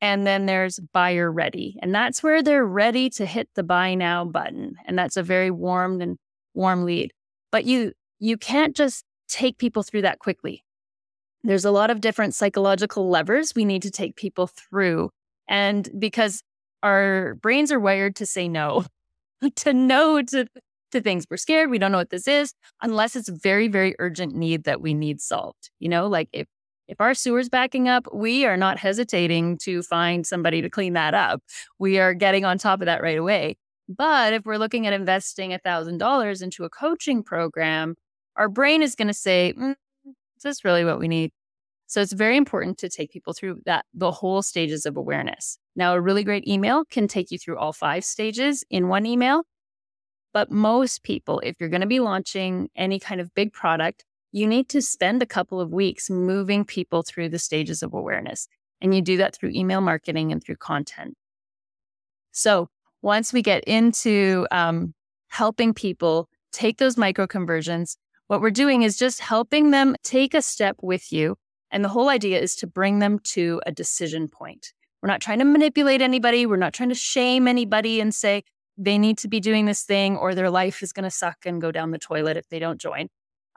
And 0.00 0.26
then 0.26 0.46
there's 0.46 0.78
buyer 0.92 1.30
ready. 1.32 1.76
And 1.82 1.94
that's 1.94 2.22
where 2.22 2.42
they're 2.42 2.66
ready 2.66 3.10
to 3.10 3.26
hit 3.26 3.48
the 3.54 3.62
buy 3.62 3.94
now 3.94 4.24
button. 4.24 4.74
And 4.86 4.98
that's 4.98 5.16
a 5.16 5.22
very 5.22 5.50
warm 5.50 6.00
and 6.00 6.18
warm 6.54 6.84
lead. 6.84 7.12
But 7.50 7.64
you 7.64 7.92
you 8.18 8.36
can't 8.36 8.76
just 8.76 9.04
take 9.28 9.58
people 9.58 9.82
through 9.82 10.02
that 10.02 10.18
quickly. 10.18 10.65
There's 11.44 11.64
a 11.64 11.70
lot 11.70 11.90
of 11.90 12.00
different 12.00 12.34
psychological 12.34 13.08
levers 13.08 13.54
we 13.54 13.64
need 13.64 13.82
to 13.82 13.90
take 13.90 14.16
people 14.16 14.48
through. 14.48 15.10
And 15.48 15.88
because 15.98 16.42
our 16.82 17.34
brains 17.36 17.70
are 17.70 17.80
wired 17.80 18.16
to 18.16 18.26
say 18.26 18.48
no, 18.48 18.84
to 19.56 19.72
no 19.72 20.22
to 20.22 20.46
to 20.92 21.00
things. 21.00 21.26
We're 21.30 21.36
scared. 21.36 21.70
We 21.70 21.78
don't 21.78 21.92
know 21.92 21.98
what 21.98 22.10
this 22.10 22.28
is 22.28 22.52
unless 22.82 23.16
it's 23.16 23.28
very, 23.28 23.68
very 23.68 23.94
urgent 23.98 24.34
need 24.34 24.64
that 24.64 24.80
we 24.80 24.94
need 24.94 25.20
solved. 25.20 25.70
You 25.78 25.88
know, 25.88 26.06
like 26.06 26.28
if 26.32 26.46
if 26.88 27.00
our 27.00 27.14
sewer's 27.14 27.48
backing 27.48 27.88
up, 27.88 28.06
we 28.14 28.46
are 28.46 28.56
not 28.56 28.78
hesitating 28.78 29.58
to 29.58 29.82
find 29.82 30.24
somebody 30.24 30.62
to 30.62 30.70
clean 30.70 30.92
that 30.92 31.14
up. 31.14 31.42
We 31.80 31.98
are 31.98 32.14
getting 32.14 32.44
on 32.44 32.58
top 32.58 32.80
of 32.80 32.86
that 32.86 33.02
right 33.02 33.18
away. 33.18 33.56
But 33.88 34.32
if 34.32 34.44
we're 34.44 34.56
looking 34.56 34.86
at 34.86 34.92
investing 34.92 35.50
$1,000 35.50 36.42
into 36.42 36.64
a 36.64 36.70
coaching 36.70 37.24
program, 37.24 37.96
our 38.36 38.48
brain 38.48 38.82
is 38.82 38.94
going 38.94 39.08
to 39.08 39.14
say, 39.14 39.52
mm, 39.56 39.74
is 40.36 40.42
this 40.42 40.64
really 40.64 40.84
what 40.84 40.98
we 40.98 41.08
need? 41.08 41.32
So 41.86 42.00
it's 42.00 42.12
very 42.12 42.36
important 42.36 42.78
to 42.78 42.88
take 42.88 43.12
people 43.12 43.32
through 43.32 43.60
that, 43.64 43.86
the 43.94 44.10
whole 44.10 44.42
stages 44.42 44.86
of 44.86 44.96
awareness. 44.96 45.58
Now, 45.76 45.94
a 45.94 46.00
really 46.00 46.24
great 46.24 46.46
email 46.46 46.84
can 46.84 47.06
take 47.06 47.30
you 47.30 47.38
through 47.38 47.58
all 47.58 47.72
five 47.72 48.04
stages 48.04 48.64
in 48.70 48.88
one 48.88 49.06
email. 49.06 49.44
But 50.32 50.50
most 50.50 51.04
people, 51.04 51.40
if 51.40 51.56
you're 51.60 51.68
going 51.68 51.80
to 51.82 51.86
be 51.86 52.00
launching 52.00 52.68
any 52.76 52.98
kind 52.98 53.20
of 53.20 53.32
big 53.34 53.52
product, 53.52 54.04
you 54.32 54.46
need 54.46 54.68
to 54.70 54.82
spend 54.82 55.22
a 55.22 55.26
couple 55.26 55.60
of 55.60 55.72
weeks 55.72 56.10
moving 56.10 56.64
people 56.64 57.02
through 57.02 57.30
the 57.30 57.38
stages 57.38 57.82
of 57.82 57.94
awareness. 57.94 58.48
And 58.80 58.94
you 58.94 59.00
do 59.00 59.16
that 59.16 59.34
through 59.34 59.52
email 59.54 59.80
marketing 59.80 60.32
and 60.32 60.42
through 60.42 60.56
content. 60.56 61.14
So 62.32 62.68
once 63.00 63.32
we 63.32 63.40
get 63.40 63.64
into 63.64 64.46
um, 64.50 64.92
helping 65.28 65.72
people 65.72 66.28
take 66.52 66.78
those 66.78 66.98
micro 66.98 67.26
conversions, 67.26 67.96
what 68.28 68.40
we're 68.40 68.50
doing 68.50 68.82
is 68.82 68.96
just 68.96 69.20
helping 69.20 69.70
them 69.70 69.96
take 70.02 70.34
a 70.34 70.42
step 70.42 70.76
with 70.82 71.12
you. 71.12 71.36
And 71.70 71.84
the 71.84 71.88
whole 71.88 72.08
idea 72.08 72.40
is 72.40 72.56
to 72.56 72.66
bring 72.66 73.00
them 73.00 73.18
to 73.34 73.60
a 73.66 73.72
decision 73.72 74.28
point. 74.28 74.72
We're 75.02 75.08
not 75.08 75.20
trying 75.20 75.40
to 75.40 75.44
manipulate 75.44 76.00
anybody. 76.00 76.46
We're 76.46 76.56
not 76.56 76.72
trying 76.72 76.88
to 76.88 76.94
shame 76.94 77.46
anybody 77.46 78.00
and 78.00 78.14
say, 78.14 78.42
they 78.78 78.98
need 78.98 79.18
to 79.18 79.28
be 79.28 79.40
doing 79.40 79.66
this 79.66 79.82
thing 79.84 80.16
or 80.16 80.34
their 80.34 80.50
life 80.50 80.82
is 80.82 80.92
going 80.92 81.04
to 81.04 81.10
suck 81.10 81.38
and 81.46 81.60
go 81.60 81.72
down 81.72 81.92
the 81.92 81.98
toilet 81.98 82.36
if 82.36 82.48
they 82.48 82.58
don't 82.58 82.80
join. 82.80 83.08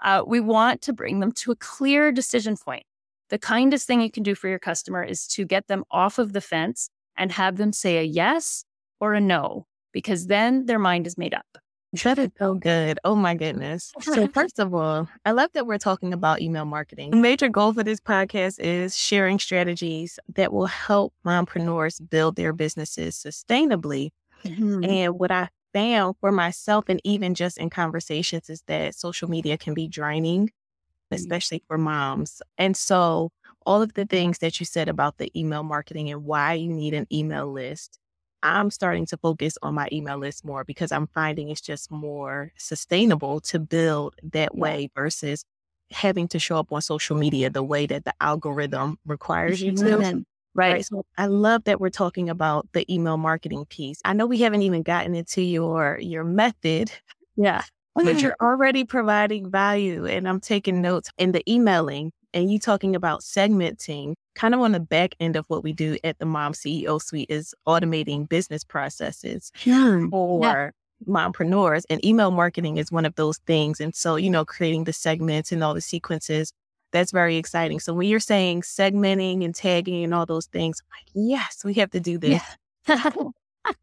uh, 0.02 0.24
we 0.26 0.40
want 0.40 0.82
to 0.84 0.94
bring 0.94 1.20
them 1.20 1.32
to 1.34 1.52
a 1.52 1.56
clear 1.56 2.12
decision 2.12 2.56
point. 2.58 2.84
The 3.30 3.38
kindest 3.38 3.86
thing 3.86 4.02
you 4.02 4.12
can 4.12 4.24
do 4.24 4.36
for 4.36 4.48
your 4.48 4.60
customer 4.60 5.04
is 5.04 5.28
to 5.30 5.46
get 5.46 5.68
them 5.68 5.84
off 5.92 6.20
of 6.20 6.34
the 6.34 6.42
fence 6.42 6.90
and 7.18 7.32
have 7.32 7.58
them 7.58 7.74
say 7.74 7.98
a 7.98 8.04
yes 8.04 8.64
or 9.00 9.14
a 9.14 9.22
no, 9.22 9.66
because 9.92 10.28
then 10.28 10.66
their 10.66 10.80
mind 10.80 11.06
is 11.06 11.18
made 11.18 11.34
up. 11.34 11.58
That 12.04 12.20
is 12.20 12.30
so 12.38 12.54
good. 12.54 13.00
Oh 13.04 13.16
my 13.16 13.34
goodness. 13.34 13.92
So, 14.02 14.28
first 14.34 14.60
of 14.60 14.74
all, 14.76 15.10
I 15.26 15.32
love 15.32 15.50
that 15.54 15.66
we're 15.66 15.80
talking 15.80 16.14
about 16.14 16.42
email 16.42 16.66
marketing. 16.66 17.12
The 17.12 17.18
major 17.18 17.50
goal 17.50 17.74
for 17.74 17.84
this 17.84 18.00
podcast 18.00 18.60
is 18.60 18.96
sharing 18.96 19.40
strategies 19.40 20.20
that 20.36 20.54
will 20.54 20.68
help 20.68 21.14
mompreneurs 21.26 22.00
build 22.10 22.36
their 22.36 22.54
businesses 22.54 23.16
sustainably. 23.16 24.12
Mm-hmm. 24.44 24.84
And 24.84 25.20
what 25.20 25.32
I 25.32 25.50
found 25.74 26.16
for 26.20 26.32
myself, 26.32 26.86
and 26.90 27.02
even 27.04 27.34
just 27.34 27.58
in 27.58 27.70
conversations, 27.70 28.50
is 28.50 28.64
that 28.68 28.96
social 28.96 29.30
media 29.30 29.58
can 29.58 29.74
be 29.74 29.88
draining, 29.88 30.48
mm-hmm. 30.48 31.16
especially 31.16 31.64
for 31.68 31.78
moms. 31.78 32.42
And 32.58 32.78
so, 32.78 33.32
all 33.66 33.82
of 33.82 33.94
the 33.96 34.06
things 34.06 34.38
that 34.40 34.60
you 34.60 34.66
said 34.66 34.90
about 34.90 35.18
the 35.18 35.32
email 35.38 35.64
marketing 35.64 36.12
and 36.12 36.24
why 36.24 36.54
you 36.54 36.72
need 36.72 36.94
an 36.94 37.08
email 37.12 37.52
list 37.52 37.99
I'm 38.44 38.72
starting 38.72 39.06
to 39.08 39.18
focus 39.18 39.58
on 39.62 39.76
my 39.76 39.88
email 39.92 40.18
list 40.18 40.46
more 40.46 40.64
because 40.64 40.92
I'm 40.92 41.08
finding 41.08 41.50
it's 41.50 41.62
just 41.62 41.92
more 41.92 42.52
sustainable 42.58 43.42
to 43.42 43.60
build 43.60 44.16
that 44.32 44.56
way 44.56 44.90
versus 44.96 45.46
having 45.92 46.28
to 46.30 46.40
show 46.40 46.58
up 46.58 46.72
on 46.72 46.82
social 46.82 47.18
media 47.18 47.50
the 47.50 47.64
way 47.64 47.86
that 47.86 48.06
the 48.06 48.14
algorithm 48.22 48.98
requires 49.06 49.62
you 49.62 49.72
to. 49.74 50.24
Right. 50.56 50.72
right. 50.74 50.86
So 50.86 51.06
I 51.18 51.28
love 51.28 51.64
that 51.66 51.80
we're 51.80 51.90
talking 51.90 52.30
about 52.30 52.68
the 52.74 52.92
email 52.94 53.18
marketing 53.18 53.66
piece. 53.66 54.00
I 54.06 54.14
know 54.14 54.26
we 54.26 54.40
haven't 54.40 54.62
even 54.64 54.84
gotten 54.84 55.16
into 55.16 55.42
your 55.42 56.00
your 56.02 56.24
method. 56.24 56.92
Yeah. 57.36 57.64
But 57.96 58.22
you're 58.22 58.36
already 58.42 58.84
providing 58.84 59.50
value 59.52 60.06
and 60.06 60.28
I'm 60.28 60.40
taking 60.40 60.82
notes 60.82 61.12
in 61.18 61.32
the 61.32 61.44
emailing 61.52 62.12
and 62.34 62.52
you 62.52 62.60
talking 62.60 62.96
about 62.96 63.22
segmenting 63.22 64.14
kind 64.40 64.54
of 64.54 64.62
on 64.62 64.72
the 64.72 64.80
back 64.80 65.16
end 65.20 65.36
of 65.36 65.44
what 65.50 65.64
we 65.64 65.74
do 65.74 65.98
at 66.04 66.18
the 66.20 66.26
mom 66.26 66.54
ceo 66.54 67.02
suite 67.02 67.30
is 67.30 67.54
automating 67.68 68.28
business 68.28 68.64
processes 68.64 69.52
yeah. 69.66 70.06
for 70.10 70.42
yeah. 70.42 70.70
mompreneurs 71.08 71.84
and 71.90 72.04
email 72.06 72.32
marketing 72.32 72.78
is 72.78 72.90
one 72.90 73.06
of 73.06 73.14
those 73.16 73.38
things 73.40 73.82
and 73.82 73.94
so 73.94 74.16
you 74.16 74.30
know 74.30 74.46
creating 74.46 74.86
the 74.86 74.94
segments 74.94 75.52
and 75.52 75.62
all 75.62 75.74
the 75.74 75.82
sequences 75.82 76.54
that's 76.94 77.12
very 77.12 77.36
exciting 77.36 77.82
so 77.82 77.94
when 77.94 78.08
you're 78.08 78.20
saying 78.20 78.62
segmenting 78.62 79.44
and 79.44 79.56
tagging 79.56 80.06
and 80.06 80.14
all 80.14 80.26
those 80.26 80.48
things 80.48 80.82
I'm 80.82 80.98
like 80.98 81.30
yes 81.32 81.62
we 81.66 81.74
have 81.74 81.92
to 81.92 82.00
do 82.00 82.18
this 82.18 82.42
yeah. 82.88 83.10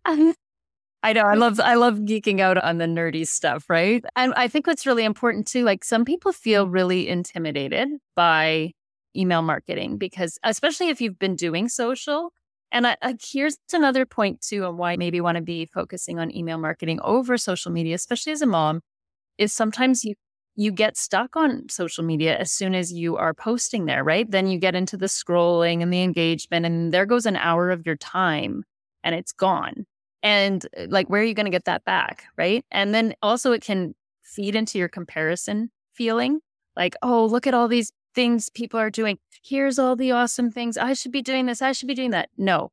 I 1.03 1.13
know. 1.13 1.21
I 1.21 1.35
love 1.35 1.61
I 1.61 1.75
love 1.75 1.99
geeking 1.99 2.41
out 2.41 2.59
on 2.59 2.79
the 2.79 2.87
nerdy 2.87 3.25
stuff, 3.25 3.71
right? 3.71 4.05
And 4.17 4.35
I 4.35 4.49
think 4.49 4.67
what's 4.67 4.87
really 4.87 5.05
important 5.05 5.47
too, 5.47 5.63
like 5.63 5.85
some 5.85 6.05
people 6.05 6.33
feel 6.33 6.67
really 6.67 7.07
intimidated 7.07 7.89
by 8.17 8.73
email 9.17 9.43
marketing 9.43 9.97
because 9.99 10.39
especially 10.45 10.89
if 10.89 11.01
you've 11.01 11.19
been 11.19 11.37
doing 11.37 11.69
social. 11.69 12.33
And 12.73 12.87
I, 12.87 12.97
I, 13.01 13.15
here's 13.23 13.59
another 13.73 14.05
point 14.05 14.41
too 14.41 14.65
on 14.65 14.77
why 14.77 14.97
maybe 14.97 15.21
want 15.21 15.37
to 15.37 15.43
be 15.43 15.67
focusing 15.67 16.19
on 16.19 16.35
email 16.35 16.59
marketing 16.59 16.99
over 17.03 17.39
social 17.39 17.71
media, 17.71 17.95
especially 17.95 18.33
as 18.33 18.43
a 18.43 18.47
mom, 18.47 18.81
is 19.39 19.53
sometimes 19.53 20.05
you 20.05 20.15
you 20.57 20.73
get 20.73 20.97
stuck 20.97 21.37
on 21.37 21.69
social 21.69 22.03
media 22.03 22.37
as 22.39 22.51
soon 22.51 22.75
as 22.75 22.91
you 22.93 23.17
are 23.17 23.35
posting 23.35 23.85
there, 23.85 24.03
right? 24.03 24.29
Then 24.31 24.47
you 24.47 24.59
get 24.59 24.75
into 24.75 24.97
the 24.97 25.07
scrolling 25.07 25.83
and 25.83 25.93
the 25.93 26.03
engagement, 26.03 26.65
and 26.67 26.93
there 26.93 27.07
goes 27.07 27.27
an 27.27 27.37
hour 27.37 27.71
of 27.71 27.85
your 27.87 27.97
time 27.97 28.65
and 29.05 29.15
it's 29.15 29.33
gone. 29.33 29.87
And 30.23 30.67
uh, 30.77 30.87
like, 30.89 31.09
where 31.09 31.21
are 31.21 31.25
you 31.25 31.35
going 31.35 31.47
to 31.47 31.51
get 31.51 31.67
that 31.67 31.85
back? 31.85 32.25
Right. 32.37 32.65
And 32.73 32.95
then 32.95 33.15
also, 33.23 33.53
it 33.53 33.63
can 33.63 33.95
feed 34.23 34.57
into 34.57 34.79
your 34.79 34.89
comparison 34.89 35.71
feeling 35.95 36.41
like, 36.77 36.97
oh, 37.03 37.27
look 37.27 37.47
at 37.47 37.55
all 37.55 37.69
these 37.69 37.93
things 38.17 38.51
people 38.51 38.81
are 38.81 38.91
doing. 38.91 39.19
Here's 39.45 39.79
all 39.79 39.95
the 39.95 40.11
awesome 40.11 40.51
things. 40.51 40.77
I 40.77 40.95
should 40.95 41.13
be 41.13 41.23
doing 41.23 41.47
this. 41.47 41.63
I 41.63 41.71
should 41.71 41.87
be 41.87 41.95
doing 41.95 42.11
that. 42.11 42.31
No, 42.37 42.73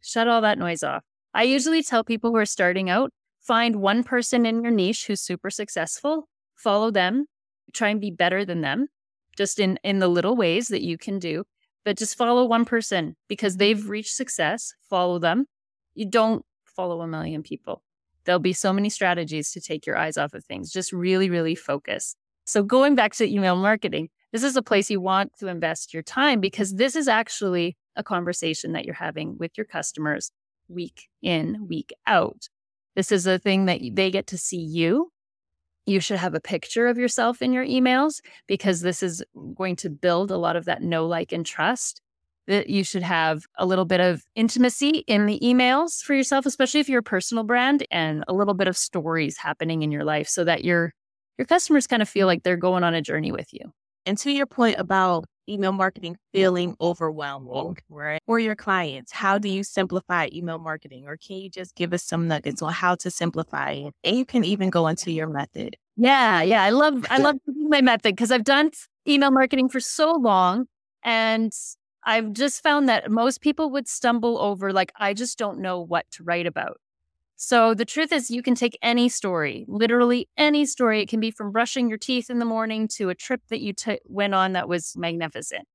shut 0.00 0.26
all 0.26 0.40
that 0.40 0.58
noise 0.58 0.82
off. 0.82 1.04
I 1.32 1.44
usually 1.44 1.84
tell 1.84 2.02
people 2.02 2.30
who 2.30 2.36
are 2.36 2.46
starting 2.46 2.90
out 2.90 3.12
find 3.40 3.76
one 3.76 4.02
person 4.02 4.44
in 4.44 4.62
your 4.62 4.72
niche 4.72 5.06
who's 5.06 5.20
super 5.20 5.50
successful, 5.50 6.28
follow 6.56 6.90
them, 6.90 7.26
try 7.72 7.88
and 7.88 8.00
be 8.00 8.10
better 8.10 8.44
than 8.44 8.62
them, 8.62 8.88
just 9.36 9.58
in, 9.58 9.78
in 9.84 9.98
the 9.98 10.08
little 10.08 10.36
ways 10.36 10.68
that 10.68 10.82
you 10.82 10.98
can 10.98 11.18
do. 11.18 11.44
But 11.84 11.96
just 11.96 12.16
follow 12.16 12.44
one 12.44 12.64
person 12.64 13.16
because 13.28 13.56
they've 13.56 13.88
reached 13.88 14.14
success, 14.14 14.74
follow 14.88 15.18
them. 15.18 15.46
You 15.94 16.06
don't 16.06 16.44
follow 16.64 17.00
a 17.00 17.06
million 17.06 17.42
people. 17.42 17.82
There'll 18.24 18.38
be 18.38 18.52
so 18.52 18.72
many 18.72 18.90
strategies 18.90 19.50
to 19.52 19.60
take 19.60 19.86
your 19.86 19.96
eyes 19.96 20.18
off 20.18 20.34
of 20.34 20.44
things. 20.44 20.70
Just 20.70 20.92
really, 20.92 21.30
really 21.30 21.54
focus. 21.54 22.16
So, 22.44 22.62
going 22.62 22.94
back 22.94 23.14
to 23.14 23.28
email 23.28 23.56
marketing, 23.56 24.10
this 24.32 24.42
is 24.42 24.56
a 24.56 24.62
place 24.62 24.90
you 24.90 25.00
want 25.00 25.32
to 25.38 25.48
invest 25.48 25.92
your 25.92 26.02
time 26.02 26.40
because 26.40 26.74
this 26.74 26.94
is 26.94 27.08
actually 27.08 27.76
a 27.96 28.02
conversation 28.02 28.72
that 28.72 28.84
you're 28.84 28.94
having 28.94 29.36
with 29.38 29.52
your 29.56 29.66
customers 29.66 30.30
week 30.68 31.08
in, 31.22 31.66
week 31.68 31.92
out. 32.06 32.48
This 32.94 33.12
is 33.12 33.26
a 33.26 33.38
thing 33.38 33.66
that 33.66 33.80
they 33.92 34.10
get 34.10 34.28
to 34.28 34.38
see 34.38 34.60
you. 34.60 35.10
You 35.86 36.00
should 36.00 36.18
have 36.18 36.34
a 36.34 36.40
picture 36.40 36.86
of 36.86 36.98
yourself 36.98 37.42
in 37.42 37.52
your 37.52 37.64
emails 37.64 38.20
because 38.46 38.80
this 38.80 39.02
is 39.02 39.24
going 39.56 39.76
to 39.76 39.90
build 39.90 40.30
a 40.30 40.36
lot 40.36 40.56
of 40.56 40.66
that 40.66 40.82
know, 40.82 41.06
like, 41.06 41.32
and 41.32 41.44
trust 41.44 42.00
that 42.46 42.68
you 42.68 42.84
should 42.84 43.02
have 43.02 43.44
a 43.58 43.66
little 43.66 43.84
bit 43.84 44.00
of 44.00 44.24
intimacy 44.34 45.04
in 45.06 45.26
the 45.26 45.38
emails 45.40 46.02
for 46.02 46.14
yourself, 46.14 46.46
especially 46.46 46.80
if 46.80 46.88
you're 46.88 47.00
a 47.00 47.02
personal 47.02 47.44
brand 47.44 47.86
and 47.90 48.24
a 48.28 48.34
little 48.34 48.54
bit 48.54 48.68
of 48.68 48.76
stories 48.76 49.36
happening 49.36 49.82
in 49.82 49.92
your 49.92 50.04
life 50.04 50.28
so 50.28 50.44
that 50.44 50.64
your 50.64 50.92
your 51.38 51.46
customers 51.46 51.86
kind 51.86 52.02
of 52.02 52.08
feel 52.08 52.26
like 52.26 52.42
they're 52.42 52.56
going 52.56 52.84
on 52.84 52.92
a 52.92 53.00
journey 53.00 53.32
with 53.32 53.48
you. 53.52 53.72
And 54.06 54.16
to 54.18 54.30
your 54.30 54.46
point 54.46 54.78
about 54.78 55.26
email 55.48 55.72
marketing 55.72 56.16
feeling 56.32 56.76
overwhelming, 56.80 57.76
right? 57.88 58.20
For 58.26 58.38
your 58.38 58.54
clients, 58.54 59.12
how 59.12 59.38
do 59.38 59.48
you 59.48 59.64
simplify 59.64 60.28
email 60.32 60.58
marketing? 60.58 61.06
Or 61.06 61.16
can 61.16 61.36
you 61.36 61.50
just 61.50 61.74
give 61.74 61.92
us 61.92 62.04
some 62.04 62.28
nuggets 62.28 62.62
on 62.62 62.72
how 62.72 62.94
to 62.96 63.10
simplify 63.10 63.72
it? 63.72 63.94
And 64.04 64.16
you 64.16 64.24
can 64.24 64.44
even 64.44 64.70
go 64.70 64.86
into 64.86 65.10
your 65.10 65.26
method. 65.26 65.76
Yeah, 65.96 66.42
yeah. 66.42 66.62
I 66.62 66.70
love 66.70 67.04
I 67.10 67.18
love 67.22 67.36
my 67.46 67.80
method 67.80 68.14
because 68.14 68.30
I've 68.30 68.44
done 68.44 68.70
email 69.06 69.30
marketing 69.30 69.68
for 69.68 69.80
so 69.80 70.12
long 70.12 70.66
and 71.02 71.52
I've 72.04 72.32
just 72.32 72.62
found 72.62 72.88
that 72.88 73.10
most 73.10 73.40
people 73.40 73.70
would 73.70 73.86
stumble 73.86 74.38
over, 74.38 74.72
like, 74.72 74.92
I 74.96 75.12
just 75.12 75.38
don't 75.38 75.60
know 75.60 75.80
what 75.80 76.06
to 76.12 76.24
write 76.24 76.46
about. 76.46 76.78
So 77.42 77.72
the 77.72 77.86
truth 77.86 78.12
is, 78.12 78.30
you 78.30 78.42
can 78.42 78.54
take 78.54 78.78
any 78.82 79.08
story, 79.08 79.64
literally 79.66 80.28
any 80.36 80.66
story. 80.66 81.00
It 81.00 81.08
can 81.08 81.20
be 81.20 81.30
from 81.30 81.52
brushing 81.52 81.88
your 81.88 81.96
teeth 81.96 82.28
in 82.28 82.38
the 82.38 82.44
morning 82.44 82.86
to 82.96 83.08
a 83.08 83.14
trip 83.14 83.40
that 83.48 83.62
you 83.62 83.72
t- 83.72 83.98
went 84.04 84.34
on 84.34 84.52
that 84.52 84.68
was 84.68 84.94
magnificent. 84.94 85.66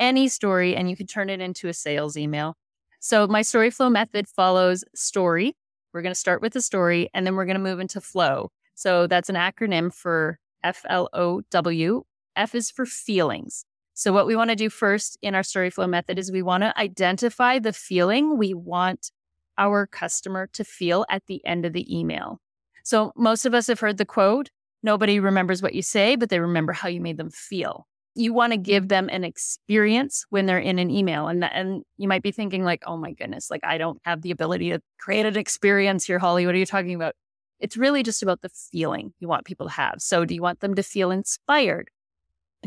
Any 0.00 0.26
story, 0.26 0.74
and 0.74 0.88
you 0.88 0.96
can 0.96 1.06
turn 1.06 1.28
it 1.28 1.38
into 1.38 1.68
a 1.68 1.74
sales 1.74 2.16
email. 2.16 2.56
So 2.98 3.26
my 3.26 3.42
story 3.42 3.68
flow 3.68 3.90
method 3.90 4.26
follows 4.26 4.84
story. 4.94 5.54
We're 5.92 6.00
going 6.00 6.14
to 6.14 6.18
start 6.18 6.40
with 6.40 6.54
the 6.54 6.62
story, 6.62 7.10
and 7.12 7.26
then 7.26 7.36
we're 7.36 7.44
going 7.44 7.58
to 7.58 7.62
move 7.62 7.78
into 7.78 8.00
flow. 8.00 8.50
So 8.74 9.06
that's 9.06 9.28
an 9.28 9.36
acronym 9.36 9.92
for 9.92 10.38
F 10.64 10.82
L 10.88 11.10
O 11.12 11.42
W. 11.50 12.04
F 12.36 12.54
is 12.54 12.70
for 12.70 12.86
feelings. 12.86 13.66
So, 13.92 14.14
what 14.14 14.26
we 14.26 14.34
want 14.34 14.48
to 14.48 14.56
do 14.56 14.70
first 14.70 15.18
in 15.20 15.34
our 15.34 15.42
story 15.42 15.68
flow 15.68 15.86
method 15.86 16.18
is 16.18 16.32
we 16.32 16.40
want 16.40 16.62
to 16.62 16.78
identify 16.80 17.58
the 17.58 17.74
feeling 17.74 18.38
we 18.38 18.54
want 18.54 19.10
our 19.58 19.86
customer 19.86 20.48
to 20.54 20.64
feel 20.64 21.04
at 21.08 21.22
the 21.26 21.44
end 21.44 21.64
of 21.64 21.72
the 21.72 21.98
email. 21.98 22.40
So, 22.84 23.12
most 23.16 23.44
of 23.44 23.54
us 23.54 23.68
have 23.68 23.80
heard 23.80 23.98
the 23.98 24.04
quote 24.04 24.50
nobody 24.82 25.20
remembers 25.20 25.62
what 25.62 25.74
you 25.74 25.82
say, 25.82 26.16
but 26.16 26.28
they 26.28 26.40
remember 26.40 26.72
how 26.72 26.88
you 26.88 27.00
made 27.00 27.16
them 27.16 27.30
feel. 27.30 27.86
You 28.14 28.34
want 28.34 28.52
to 28.52 28.58
give 28.58 28.88
them 28.88 29.08
an 29.10 29.24
experience 29.24 30.26
when 30.28 30.46
they're 30.46 30.58
in 30.58 30.78
an 30.78 30.90
email. 30.90 31.28
And, 31.28 31.44
and 31.44 31.82
you 31.96 32.08
might 32.08 32.22
be 32.22 32.32
thinking, 32.32 32.64
like, 32.64 32.82
oh 32.86 32.96
my 32.96 33.12
goodness, 33.12 33.50
like 33.50 33.62
I 33.64 33.78
don't 33.78 33.98
have 34.04 34.22
the 34.22 34.32
ability 34.32 34.70
to 34.70 34.80
create 34.98 35.24
an 35.24 35.38
experience 35.38 36.04
here, 36.04 36.18
Holly. 36.18 36.44
What 36.44 36.54
are 36.54 36.58
you 36.58 36.66
talking 36.66 36.94
about? 36.94 37.14
It's 37.58 37.76
really 37.76 38.02
just 38.02 38.22
about 38.22 38.42
the 38.42 38.50
feeling 38.50 39.14
you 39.20 39.28
want 39.28 39.46
people 39.46 39.66
to 39.66 39.72
have. 39.72 39.94
So, 39.98 40.24
do 40.24 40.34
you 40.34 40.42
want 40.42 40.60
them 40.60 40.74
to 40.74 40.82
feel 40.82 41.10
inspired? 41.10 41.90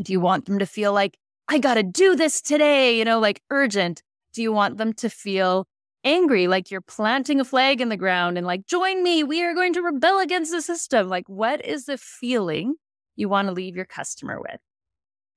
Do 0.02 0.12
you 0.12 0.20
want 0.20 0.46
them 0.46 0.58
to 0.58 0.66
feel 0.66 0.92
like, 0.92 1.18
I 1.48 1.58
got 1.58 1.74
to 1.74 1.82
do 1.82 2.16
this 2.16 2.40
today, 2.40 2.98
you 2.98 3.04
know, 3.04 3.20
like 3.20 3.40
urgent? 3.50 4.02
Do 4.32 4.42
you 4.42 4.52
want 4.52 4.78
them 4.78 4.92
to 4.94 5.08
feel 5.08 5.66
angry, 6.04 6.46
like 6.46 6.70
you're 6.70 6.80
planting 6.80 7.40
a 7.40 7.44
flag 7.44 7.80
in 7.80 7.88
the 7.88 7.96
ground 7.96 8.38
and 8.38 8.46
like, 8.46 8.66
join 8.66 9.02
me, 9.02 9.24
we 9.24 9.42
are 9.42 9.54
going 9.54 9.72
to 9.74 9.82
rebel 9.82 10.20
against 10.20 10.52
the 10.52 10.62
system? 10.62 11.08
Like, 11.08 11.28
what 11.28 11.64
is 11.64 11.86
the 11.86 11.98
feeling 11.98 12.74
you 13.16 13.28
want 13.28 13.48
to 13.48 13.52
leave 13.52 13.76
your 13.76 13.84
customer 13.84 14.40
with? 14.40 14.60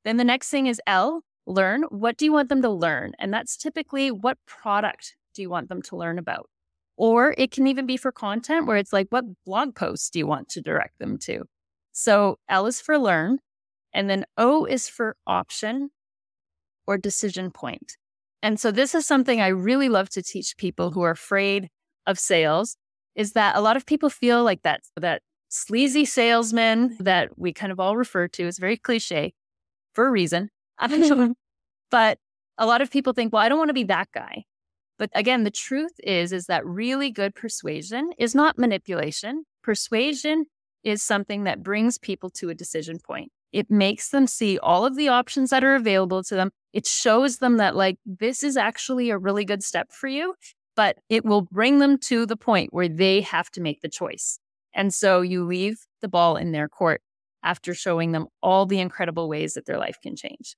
Then 0.05 0.17
the 0.17 0.23
next 0.23 0.49
thing 0.49 0.67
is 0.67 0.81
L, 0.87 1.23
learn. 1.45 1.83
What 1.89 2.17
do 2.17 2.25
you 2.25 2.31
want 2.31 2.49
them 2.49 2.61
to 2.61 2.69
learn? 2.69 3.13
And 3.19 3.33
that's 3.33 3.57
typically 3.57 4.11
what 4.11 4.37
product 4.45 5.15
do 5.33 5.41
you 5.41 5.49
want 5.49 5.69
them 5.69 5.81
to 5.83 5.95
learn 5.97 6.19
about? 6.19 6.49
Or 6.97 7.33
it 7.37 7.51
can 7.51 7.67
even 7.67 7.85
be 7.85 7.97
for 7.97 8.11
content 8.11 8.67
where 8.67 8.77
it's 8.77 8.93
like, 8.93 9.07
what 9.09 9.25
blog 9.45 9.75
posts 9.75 10.09
do 10.09 10.19
you 10.19 10.27
want 10.27 10.49
to 10.49 10.61
direct 10.61 10.99
them 10.99 11.17
to? 11.19 11.45
So 11.91 12.39
L 12.49 12.65
is 12.65 12.81
for 12.81 12.97
learn. 12.97 13.39
And 13.93 14.09
then 14.09 14.25
O 14.37 14.65
is 14.65 14.87
for 14.87 15.15
option 15.25 15.89
or 16.85 16.97
decision 16.97 17.51
point. 17.51 17.97
And 18.41 18.59
so 18.59 18.71
this 18.71 18.95
is 18.95 19.05
something 19.05 19.41
I 19.41 19.47
really 19.47 19.89
love 19.89 20.09
to 20.11 20.23
teach 20.23 20.55
people 20.57 20.91
who 20.91 21.01
are 21.01 21.11
afraid 21.11 21.69
of 22.07 22.17
sales 22.17 22.77
is 23.15 23.33
that 23.33 23.55
a 23.55 23.61
lot 23.61 23.75
of 23.75 23.85
people 23.85 24.09
feel 24.09 24.43
like 24.43 24.61
that 24.63 24.81
that 24.95 25.21
sleazy 25.49 26.05
salesman 26.05 26.95
that 26.99 27.37
we 27.37 27.51
kind 27.51 27.71
of 27.71 27.79
all 27.79 27.97
refer 27.97 28.27
to 28.27 28.43
is 28.43 28.57
very 28.57 28.77
cliche 28.77 29.33
for 29.93 30.07
a 30.07 30.11
reason. 30.11 30.49
Mm-hmm. 30.79 31.31
but 31.91 32.19
a 32.57 32.65
lot 32.65 32.81
of 32.81 32.91
people 32.91 33.13
think, 33.13 33.33
well, 33.33 33.41
I 33.41 33.49
don't 33.49 33.57
want 33.57 33.69
to 33.69 33.73
be 33.73 33.83
that 33.85 34.09
guy. 34.13 34.43
But 34.97 35.09
again, 35.13 35.43
the 35.43 35.51
truth 35.51 35.93
is, 36.03 36.31
is 36.31 36.45
that 36.45 36.65
really 36.65 37.09
good 37.09 37.33
persuasion 37.35 38.11
is 38.17 38.35
not 38.35 38.57
manipulation. 38.57 39.45
Persuasion 39.63 40.45
is 40.83 41.01
something 41.01 41.45
that 41.45 41.63
brings 41.63 41.97
people 41.97 42.29
to 42.31 42.49
a 42.49 42.53
decision 42.53 42.99
point. 42.99 43.31
It 43.51 43.71
makes 43.71 44.09
them 44.09 44.27
see 44.27 44.59
all 44.59 44.85
of 44.85 44.95
the 44.95 45.07
options 45.07 45.49
that 45.49 45.63
are 45.63 45.75
available 45.75 46.23
to 46.23 46.35
them. 46.35 46.51
It 46.73 46.85
shows 46.85 47.37
them 47.37 47.57
that, 47.57 47.75
like, 47.75 47.97
this 48.05 48.43
is 48.43 48.57
actually 48.57 49.09
a 49.09 49.17
really 49.17 49.45
good 49.45 49.63
step 49.63 49.91
for 49.91 50.07
you, 50.07 50.35
but 50.75 50.97
it 51.09 51.25
will 51.25 51.41
bring 51.41 51.79
them 51.79 51.97
to 51.97 52.25
the 52.25 52.37
point 52.37 52.73
where 52.73 52.87
they 52.87 53.21
have 53.21 53.49
to 53.51 53.61
make 53.61 53.81
the 53.81 53.89
choice. 53.89 54.39
And 54.73 54.93
so 54.93 55.21
you 55.21 55.43
leave 55.45 55.79
the 56.01 56.07
ball 56.07 56.35
in 56.35 56.51
their 56.51 56.69
court 56.69 57.01
after 57.43 57.73
showing 57.73 58.11
them 58.11 58.27
all 58.43 58.65
the 58.65 58.79
incredible 58.79 59.27
ways 59.27 59.55
that 59.55 59.65
their 59.65 59.79
life 59.79 59.97
can 60.01 60.15
change. 60.15 60.55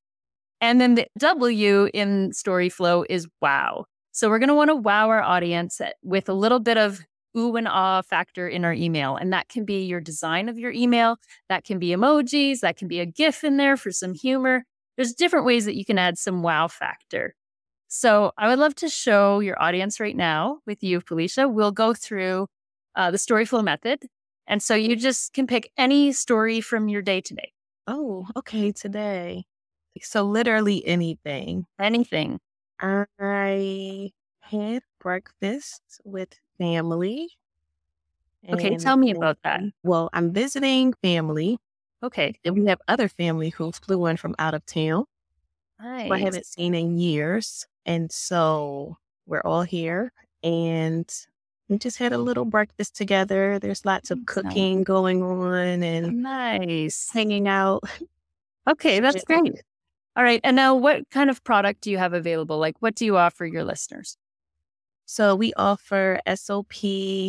And 0.60 0.82
then 0.82 0.96
the 0.96 1.08
W 1.18 1.90
in 1.94 2.34
story 2.34 2.70
flow 2.70 3.06
is 3.10 3.28
wow. 3.42 3.86
So 4.12 4.30
we're 4.30 4.40
going 4.40 4.50
to 4.50 4.56
want 4.56 4.70
to 4.70 4.76
wow 4.76 5.10
our 5.10 5.22
audience 5.22 5.80
with 6.04 6.28
a 6.28 6.34
little 6.34 6.60
bit 6.60 6.78
of 6.78 7.00
ooh 7.38 7.56
and 7.56 7.68
ah 7.68 8.02
factor 8.02 8.48
in 8.48 8.66
our 8.66 8.74
email. 8.74 9.16
And 9.16 9.32
that 9.34 9.50
can 9.50 9.66
be 9.66 9.84
your 9.86 10.02
design 10.02 10.50
of 10.50 10.58
your 10.60 10.72
email. 10.72 11.18
That 11.50 11.64
can 11.64 11.80
be 11.80 11.90
emojis. 11.90 12.60
That 12.60 12.78
can 12.78 12.88
be 12.88 13.00
a 13.00 13.06
GIF 13.06 13.44
in 13.44 13.58
there 13.58 13.78
for 13.78 13.92
some 13.92 14.14
humor. 14.14 14.64
There's 14.98 15.14
different 15.14 15.46
ways 15.46 15.66
that 15.66 15.76
you 15.76 15.86
can 15.86 15.98
add 15.98 16.18
some 16.18 16.44
wow 16.44 16.68
factor. 16.68 17.36
So 17.88 18.32
I 18.38 18.48
would 18.48 18.60
love 18.60 18.76
to 18.76 18.90
show 18.90 19.40
your 19.40 19.62
audience 19.62 20.00
right 20.00 20.16
now 20.16 20.60
with 20.66 20.84
you, 20.84 21.02
Felicia. 21.02 21.48
We'll 21.50 21.72
go 21.72 21.94
through 21.94 22.48
uh, 22.96 23.12
the 23.12 23.18
story 23.18 23.46
flow 23.46 23.62
method. 23.62 24.04
And 24.48 24.62
so 24.64 24.76
you 24.76 24.96
just 24.96 25.34
can 25.34 25.48
pick 25.48 25.72
any 25.78 26.12
story 26.14 26.62
from 26.62 26.88
your 26.90 27.02
day 27.02 27.22
today. 27.22 27.52
Oh, 27.88 28.28
okay. 28.38 28.72
Today. 28.72 29.44
So 30.02 30.24
literally 30.24 30.86
anything. 30.86 31.66
Anything. 31.80 32.40
I 32.80 34.12
had 34.42 34.82
breakfast 35.02 35.82
with 36.04 36.40
family. 36.58 37.30
Okay, 38.50 38.78
tell 38.78 38.98
me 38.98 39.12
about 39.12 39.38
that. 39.44 39.62
Well, 39.84 40.10
I'm 40.14 40.32
visiting 40.32 40.94
family. 41.02 41.58
Okay. 42.04 42.34
And 42.44 42.56
we 42.56 42.66
have 42.66 42.80
other 42.88 43.08
family 43.08 43.50
who 43.50 43.72
flew 43.72 44.06
in 44.08 44.18
from 44.18 44.36
out 44.40 44.54
of 44.54 44.66
town. 44.66 45.06
Nice. 45.80 46.08
Who 46.08 46.14
I 46.14 46.20
haven't 46.20 46.46
seen 46.46 46.74
in 46.74 46.98
years. 46.98 47.68
And 47.86 48.12
so 48.12 48.98
we're 49.26 49.42
all 49.42 49.64
here 49.64 50.12
and 50.44 51.12
we 51.70 51.78
just 51.78 51.98
had 51.98 52.14
a 52.14 52.18
little 52.18 52.46
breakfast 52.46 52.96
together. 52.96 53.60
There's 53.60 53.86
lots 53.86 54.12
of 54.12 54.20
cooking 54.26 54.80
nice. 54.80 54.86
going 54.86 55.22
on 55.24 55.84
and 55.84 56.22
nice 56.22 57.10
hanging 57.12 57.48
out. 57.48 57.84
Okay, 58.70 59.00
that's 59.00 59.24
great. 59.24 59.62
All 60.16 60.24
right. 60.24 60.42
And 60.44 60.56
now 60.56 60.76
what 60.76 61.10
kind 61.10 61.30
of 61.30 61.44
product 61.44 61.82
do 61.82 61.92
you 61.92 61.98
have 61.98 62.14
available? 62.14 62.58
Like 62.58 62.76
what 62.80 62.96
do 62.96 63.06
you 63.06 63.18
offer 63.18 63.46
your 63.46 63.64
listeners? 63.64 64.18
So 65.12 65.36
we 65.36 65.52
offer 65.58 66.22
SOP 66.26 66.74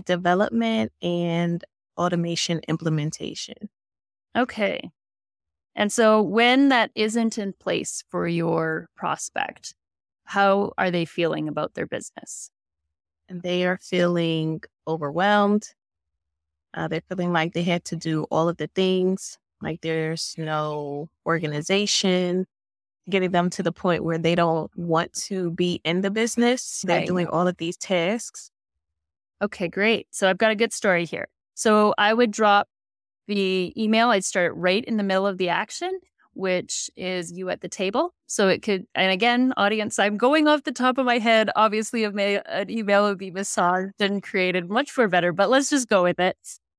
development 0.06 0.92
and 1.02 1.64
automation 1.98 2.60
implementation. 2.68 3.70
Okay. 4.36 4.92
And 5.74 5.92
so 5.92 6.22
when 6.22 6.68
that 6.68 6.92
isn't 6.94 7.38
in 7.38 7.54
place 7.54 8.04
for 8.08 8.28
your 8.28 8.88
prospect, 8.94 9.74
how 10.26 10.74
are 10.78 10.92
they 10.92 11.04
feeling 11.04 11.48
about 11.48 11.74
their 11.74 11.88
business? 11.88 12.52
And 13.28 13.42
they 13.42 13.64
are 13.66 13.80
feeling 13.82 14.62
overwhelmed. 14.86 15.66
Uh, 16.72 16.86
they're 16.86 17.02
feeling 17.08 17.32
like 17.32 17.52
they 17.52 17.64
had 17.64 17.84
to 17.86 17.96
do 17.96 18.28
all 18.30 18.48
of 18.48 18.58
the 18.58 18.68
things, 18.68 19.40
like 19.60 19.80
there's 19.80 20.36
no 20.38 21.08
organization, 21.26 22.46
getting 23.10 23.30
them 23.30 23.50
to 23.50 23.62
the 23.62 23.72
point 23.72 24.04
where 24.04 24.18
they 24.18 24.34
don't 24.34 24.70
want 24.76 25.12
to 25.12 25.50
be 25.50 25.80
in 25.84 26.02
the 26.02 26.10
business. 26.10 26.84
They're 26.86 26.98
right. 26.98 27.06
doing 27.06 27.26
all 27.26 27.48
of 27.48 27.56
these 27.56 27.76
tasks. 27.76 28.50
Okay, 29.42 29.68
great. 29.68 30.06
So 30.10 30.30
I've 30.30 30.38
got 30.38 30.52
a 30.52 30.56
good 30.56 30.72
story 30.72 31.04
here. 31.04 31.28
So 31.54 31.94
I 31.98 32.14
would 32.14 32.30
drop 32.30 32.68
the 33.26 33.72
email, 33.76 34.10
I'd 34.10 34.24
start 34.24 34.52
right 34.56 34.84
in 34.84 34.96
the 34.96 35.02
middle 35.02 35.26
of 35.26 35.38
the 35.38 35.48
action, 35.48 35.90
which 36.34 36.90
is 36.96 37.32
you 37.32 37.50
at 37.50 37.60
the 37.60 37.68
table. 37.68 38.14
So 38.26 38.48
it 38.48 38.62
could, 38.62 38.86
and 38.94 39.12
again, 39.12 39.52
audience, 39.56 39.98
I'm 39.98 40.16
going 40.16 40.48
off 40.48 40.64
the 40.64 40.72
top 40.72 40.98
of 40.98 41.06
my 41.06 41.18
head. 41.18 41.50
Obviously, 41.56 42.04
an 42.04 42.70
email 42.70 43.04
would 43.04 43.18
be 43.18 43.30
massaged 43.30 44.00
and 44.00 44.22
created 44.22 44.70
much 44.70 44.90
for 44.90 45.08
better, 45.08 45.32
but 45.32 45.50
let's 45.50 45.70
just 45.70 45.88
go 45.88 46.02
with 46.02 46.18
it. 46.18 46.36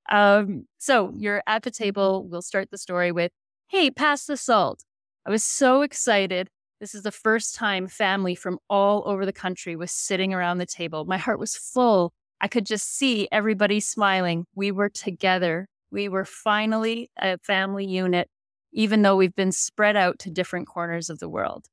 Um, 0.09 0.67
so 0.79 1.13
you're 1.15 1.43
at 1.47 1.63
the 1.63 1.71
table. 1.71 2.27
We'll 2.27 2.41
start 2.41 2.71
the 2.71 2.77
story 2.77 3.11
with, 3.11 3.31
Hey, 3.67 3.89
pass 3.89 4.25
the 4.25 4.37
salt. 4.37 4.83
I 5.25 5.29
was 5.29 5.43
so 5.43 5.81
excited. 5.81 6.49
This 6.81 6.93
is 6.93 7.03
the 7.03 7.11
first 7.11 7.55
time 7.55 7.87
family 7.87 8.35
from 8.35 8.59
all 8.69 9.03
over 9.05 9.25
the 9.25 9.31
country 9.31 9.75
was 9.75 9.91
sitting 9.91 10.33
around 10.33 10.57
the 10.57 10.65
table. 10.65 11.05
My 11.05 11.17
heart 11.17 11.39
was 11.39 11.55
full. 11.55 12.11
I 12.41 12.49
could 12.49 12.65
just 12.65 12.97
see 12.97 13.29
everybody 13.31 13.79
smiling. 13.79 14.45
We 14.53 14.71
were 14.71 14.89
together. 14.89 15.67
We 15.91 16.09
were 16.09 16.25
finally 16.25 17.09
a 17.17 17.37
family 17.37 17.85
unit, 17.85 18.29
even 18.73 19.01
though 19.01 19.15
we've 19.15 19.35
been 19.35 19.53
spread 19.53 19.95
out 19.95 20.19
to 20.19 20.29
different 20.29 20.67
corners 20.67 21.09
of 21.09 21.19
the 21.19 21.29
world. 21.29 21.67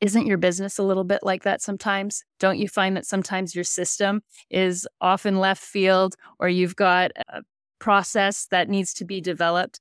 Isn't 0.00 0.26
your 0.26 0.38
business 0.38 0.78
a 0.78 0.82
little 0.82 1.04
bit 1.04 1.20
like 1.22 1.44
that 1.44 1.62
sometimes? 1.62 2.24
Don't 2.40 2.58
you 2.58 2.68
find 2.68 2.96
that 2.96 3.06
sometimes 3.06 3.54
your 3.54 3.64
system 3.64 4.22
is 4.50 4.86
often 5.00 5.38
left 5.38 5.62
field 5.62 6.16
or 6.40 6.48
you've 6.48 6.76
got 6.76 7.12
a 7.28 7.42
process 7.78 8.46
that 8.50 8.68
needs 8.68 8.92
to 8.94 9.04
be 9.04 9.20
developed? 9.20 9.80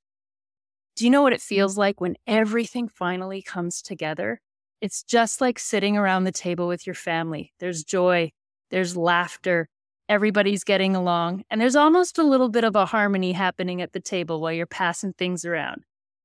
Do 0.97 1.05
you 1.05 1.12
know 1.12 1.21
what 1.21 1.31
it 1.31 1.39
mm-hmm. 1.39 1.55
feels 1.55 1.77
like 1.77 2.01
when 2.01 2.17
everything 2.25 2.89
finally 2.89 3.43
comes 3.43 3.83
together? 3.83 4.41
It's 4.81 5.03
just 5.03 5.41
like 5.41 5.60
sitting 5.60 5.95
around 5.95 6.23
the 6.23 6.31
table 6.31 6.67
with 6.67 6.88
your 6.88 6.95
family. 6.95 7.53
There's 7.60 7.83
joy, 7.83 8.31
there's 8.71 8.97
laughter, 8.97 9.69
everybody's 10.10 10.63
getting 10.63 10.95
along, 10.95 11.43
and 11.51 11.62
there's 11.62 11.75
almost 11.75 12.17
a 12.17 12.23
little 12.23 12.49
bit 12.49 12.63
of 12.63 12.75
a 12.75 12.88
harmony 12.88 13.31
happening 13.31 13.79
at 13.79 13.93
the 13.93 13.99
table 13.99 14.41
while 14.41 14.51
you're 14.51 14.65
passing 14.65 15.13
things 15.13 15.45
around. 15.45 15.83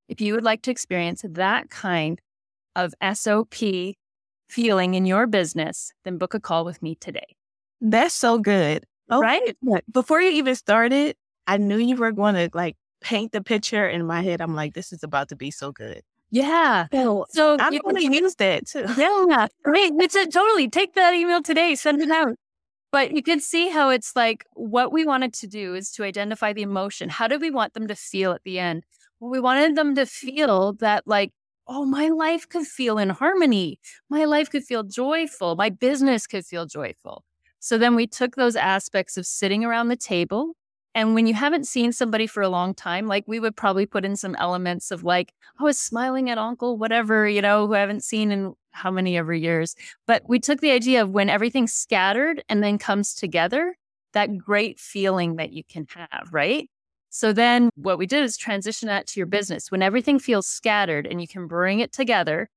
If 0.08 0.22
you 0.22 0.32
would 0.32 0.42
like 0.42 0.62
to 0.62 0.70
experience 0.70 1.22
that 1.28 1.68
kind 1.68 2.18
of 2.74 2.94
SOP 3.12 3.54
feeling 4.48 4.94
in 4.94 5.04
your 5.04 5.26
business, 5.26 5.92
then 6.04 6.16
book 6.16 6.32
a 6.32 6.40
call 6.40 6.64
with 6.64 6.82
me 6.82 6.94
today. 6.94 7.36
That's 7.82 8.14
so 8.14 8.38
good. 8.38 8.84
Oh, 9.10 9.20
right? 9.20 9.54
Before 9.90 10.22
you 10.22 10.30
even 10.30 10.54
started, 10.54 11.16
I 11.46 11.58
knew 11.58 11.76
you 11.76 11.96
were 11.96 12.12
going 12.12 12.36
to 12.36 12.48
like 12.54 12.76
paint 13.02 13.32
the 13.32 13.42
picture 13.42 13.88
in 13.88 14.06
my 14.06 14.22
head. 14.22 14.40
I'm 14.40 14.54
like, 14.54 14.74
this 14.74 14.92
is 14.92 15.02
about 15.02 15.28
to 15.30 15.36
be 15.36 15.50
so 15.50 15.72
good. 15.72 16.02
Yeah. 16.30 16.86
So, 16.92 17.26
so 17.28 17.56
I'm 17.60 17.76
going 17.78 17.96
to 17.96 18.14
use 18.14 18.34
that 18.36 18.66
too. 18.66 18.86
Yeah. 18.96 19.48
Right. 19.66 19.90
It's 19.98 20.14
a, 20.14 20.26
totally 20.26 20.68
take 20.68 20.94
that 20.94 21.14
email 21.14 21.42
today, 21.42 21.74
send 21.74 22.00
it 22.00 22.10
out. 22.10 22.36
But 22.90 23.12
you 23.12 23.22
can 23.22 23.40
see 23.40 23.68
how 23.68 23.90
it's 23.90 24.14
like 24.16 24.44
what 24.52 24.92
we 24.92 25.04
wanted 25.04 25.32
to 25.34 25.46
do 25.46 25.74
is 25.74 25.90
to 25.92 26.04
identify 26.04 26.52
the 26.52 26.62
emotion. 26.62 27.08
How 27.08 27.26
do 27.26 27.38
we 27.38 27.50
want 27.50 27.74
them 27.74 27.86
to 27.88 27.94
feel 27.94 28.32
at 28.32 28.42
the 28.44 28.58
end? 28.58 28.84
Well, 29.18 29.30
we 29.30 29.40
wanted 29.40 29.76
them 29.76 29.94
to 29.94 30.04
feel 30.04 30.74
that, 30.74 31.06
like, 31.06 31.30
oh, 31.66 31.86
my 31.86 32.08
life 32.08 32.48
could 32.48 32.66
feel 32.66 32.98
in 32.98 33.08
harmony. 33.08 33.78
My 34.10 34.24
life 34.24 34.50
could 34.50 34.64
feel 34.64 34.82
joyful. 34.82 35.54
My 35.54 35.70
business 35.70 36.26
could 36.26 36.44
feel 36.44 36.66
joyful. 36.66 37.24
So 37.60 37.78
then 37.78 37.94
we 37.94 38.06
took 38.06 38.34
those 38.34 38.56
aspects 38.56 39.16
of 39.16 39.24
sitting 39.24 39.64
around 39.64 39.88
the 39.88 39.96
table 39.96 40.54
and 40.94 41.14
when 41.14 41.26
you 41.26 41.34
haven't 41.34 41.66
seen 41.66 41.92
somebody 41.92 42.26
for 42.26 42.42
a 42.42 42.48
long 42.48 42.74
time, 42.74 43.06
like 43.06 43.24
we 43.26 43.40
would 43.40 43.56
probably 43.56 43.86
put 43.86 44.04
in 44.04 44.16
some 44.16 44.34
elements 44.36 44.90
of 44.90 45.04
like, 45.04 45.32
oh, 45.58 45.64
I 45.64 45.68
was 45.68 45.78
smiling 45.78 46.28
at 46.28 46.38
uncle, 46.38 46.76
whatever, 46.76 47.26
you 47.26 47.40
know, 47.40 47.66
who 47.66 47.74
I 47.74 47.80
haven't 47.80 48.04
seen 48.04 48.30
in 48.30 48.54
how 48.72 48.90
many 48.90 49.16
ever 49.16 49.32
years. 49.32 49.74
But 50.06 50.22
we 50.28 50.38
took 50.38 50.60
the 50.60 50.70
idea 50.70 51.02
of 51.02 51.10
when 51.10 51.30
everything's 51.30 51.72
scattered 51.72 52.44
and 52.48 52.62
then 52.62 52.78
comes 52.78 53.14
together, 53.14 53.76
that 54.12 54.36
great 54.36 54.78
feeling 54.78 55.36
that 55.36 55.52
you 55.52 55.62
can 55.64 55.86
have, 55.94 56.28
right? 56.30 56.68
So 57.08 57.32
then 57.32 57.70
what 57.74 57.98
we 57.98 58.06
did 58.06 58.22
is 58.24 58.36
transition 58.36 58.86
that 58.88 59.06
to 59.08 59.20
your 59.20 59.26
business. 59.26 59.70
When 59.70 59.82
everything 59.82 60.18
feels 60.18 60.46
scattered 60.46 61.06
and 61.06 61.20
you 61.20 61.28
can 61.28 61.46
bring 61.46 61.80
it 61.80 61.92
together, 61.92 62.50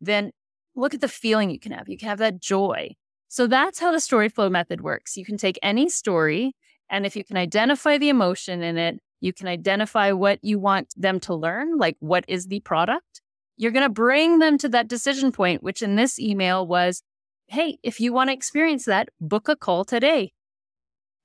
then 0.00 0.30
look 0.76 0.94
at 0.94 1.00
the 1.00 1.08
feeling 1.08 1.50
you 1.50 1.60
can 1.60 1.72
have. 1.72 1.88
You 1.88 1.96
can 1.96 2.08
have 2.08 2.18
that 2.18 2.40
joy. 2.40 2.90
So 3.28 3.46
that's 3.48 3.80
how 3.80 3.90
the 3.90 4.00
story 4.00 4.28
flow 4.28 4.48
method 4.48 4.80
works. 4.80 5.16
You 5.16 5.24
can 5.24 5.36
take 5.36 5.58
any 5.62 5.88
story 5.88 6.54
and 6.90 7.06
if 7.06 7.16
you 7.16 7.24
can 7.24 7.36
identify 7.36 7.98
the 7.98 8.08
emotion 8.08 8.62
in 8.62 8.76
it, 8.76 9.00
you 9.20 9.32
can 9.32 9.48
identify 9.48 10.12
what 10.12 10.38
you 10.42 10.58
want 10.58 10.92
them 10.96 11.18
to 11.20 11.34
learn, 11.34 11.78
like 11.78 11.96
what 12.00 12.24
is 12.28 12.46
the 12.46 12.60
product. 12.60 13.22
You're 13.56 13.72
going 13.72 13.86
to 13.86 13.92
bring 13.92 14.38
them 14.38 14.58
to 14.58 14.68
that 14.70 14.88
decision 14.88 15.32
point, 15.32 15.62
which 15.62 15.80
in 15.80 15.96
this 15.96 16.18
email 16.18 16.66
was, 16.66 17.02
hey, 17.46 17.78
if 17.82 18.00
you 18.00 18.12
want 18.12 18.28
to 18.28 18.34
experience 18.34 18.84
that, 18.84 19.08
book 19.20 19.48
a 19.48 19.56
call 19.56 19.84
today. 19.84 20.32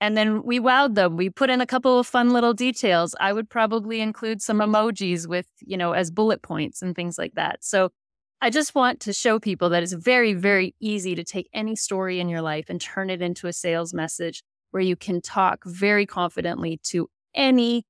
And 0.01 0.15
then 0.15 0.43
we 0.43 0.59
wowed 0.59 0.95
them. 0.95 1.17
We 1.17 1.29
put 1.29 1.49
in 1.49 1.59
a 1.59 1.65
couple 1.65 1.99
of 1.99 2.07
fun 2.07 2.31
little 2.31 2.53
details. 2.53 3.15
I 3.19 3.33
would 3.33 3.49
probably 3.49 3.99
include 3.99 4.41
some 4.41 4.59
emojis 4.59 5.27
with, 5.27 5.47
you 5.59 5.75
know, 5.75 5.91
as 5.91 6.09
bullet 6.09 6.41
points 6.41 6.81
and 6.81 6.95
things 6.95 7.17
like 7.17 7.33
that. 7.33 7.65
So 7.65 7.89
I 8.39 8.49
just 8.49 8.75
want 8.75 9.01
to 9.01 9.11
show 9.11 9.39
people 9.39 9.69
that 9.69 9.83
it's 9.83 9.91
very, 9.91 10.33
very 10.33 10.73
easy 10.79 11.15
to 11.15 11.25
take 11.25 11.49
any 11.53 11.75
story 11.75 12.21
in 12.21 12.29
your 12.29 12.41
life 12.41 12.69
and 12.69 12.79
turn 12.79 13.09
it 13.09 13.21
into 13.21 13.47
a 13.47 13.53
sales 13.53 13.93
message 13.93 14.41
where 14.71 14.83
you 14.83 14.95
can 14.95 15.21
talk 15.21 15.63
very 15.65 16.05
confidently 16.05 16.79
to 16.83 17.09
any 17.35 17.85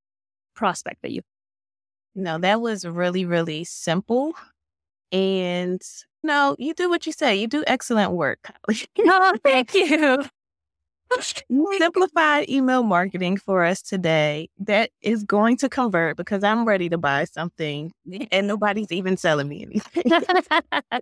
prospect 0.56 1.02
that 1.02 1.12
you. 1.12 1.22
No, 2.15 2.38
that 2.39 2.62
was 2.62 2.86
really, 2.86 3.26
really 3.26 3.63
simple. 3.63 4.34
And 5.12 5.82
no, 6.24 6.56
you 6.60 6.74
do 6.74 6.89
what 6.89 7.06
you 7.06 7.13
say. 7.13 7.36
You 7.36 7.48
do 7.48 7.63
excellent 7.65 8.12
work. 8.12 8.52
oh, 9.00 9.34
thank 9.44 9.74
you. 9.74 10.26
Simplified 11.80 12.50
email 12.50 12.84
marketing 12.84 13.38
for 13.38 13.63
us 13.63 13.82
today 13.82 14.50
that 14.60 14.92
is 15.02 15.24
going 15.24 15.58
to 15.58 15.68
convert 15.68 16.18
because 16.18 16.44
I'm 16.44 16.65
ready 16.65 16.88
to 16.89 17.00
buy 17.00 17.24
something 17.24 17.92
and 18.32 18.48
nobody's 18.48 18.92
even 18.92 19.18
selling 19.18 19.48
me 19.48 19.63
anything. 19.63 20.04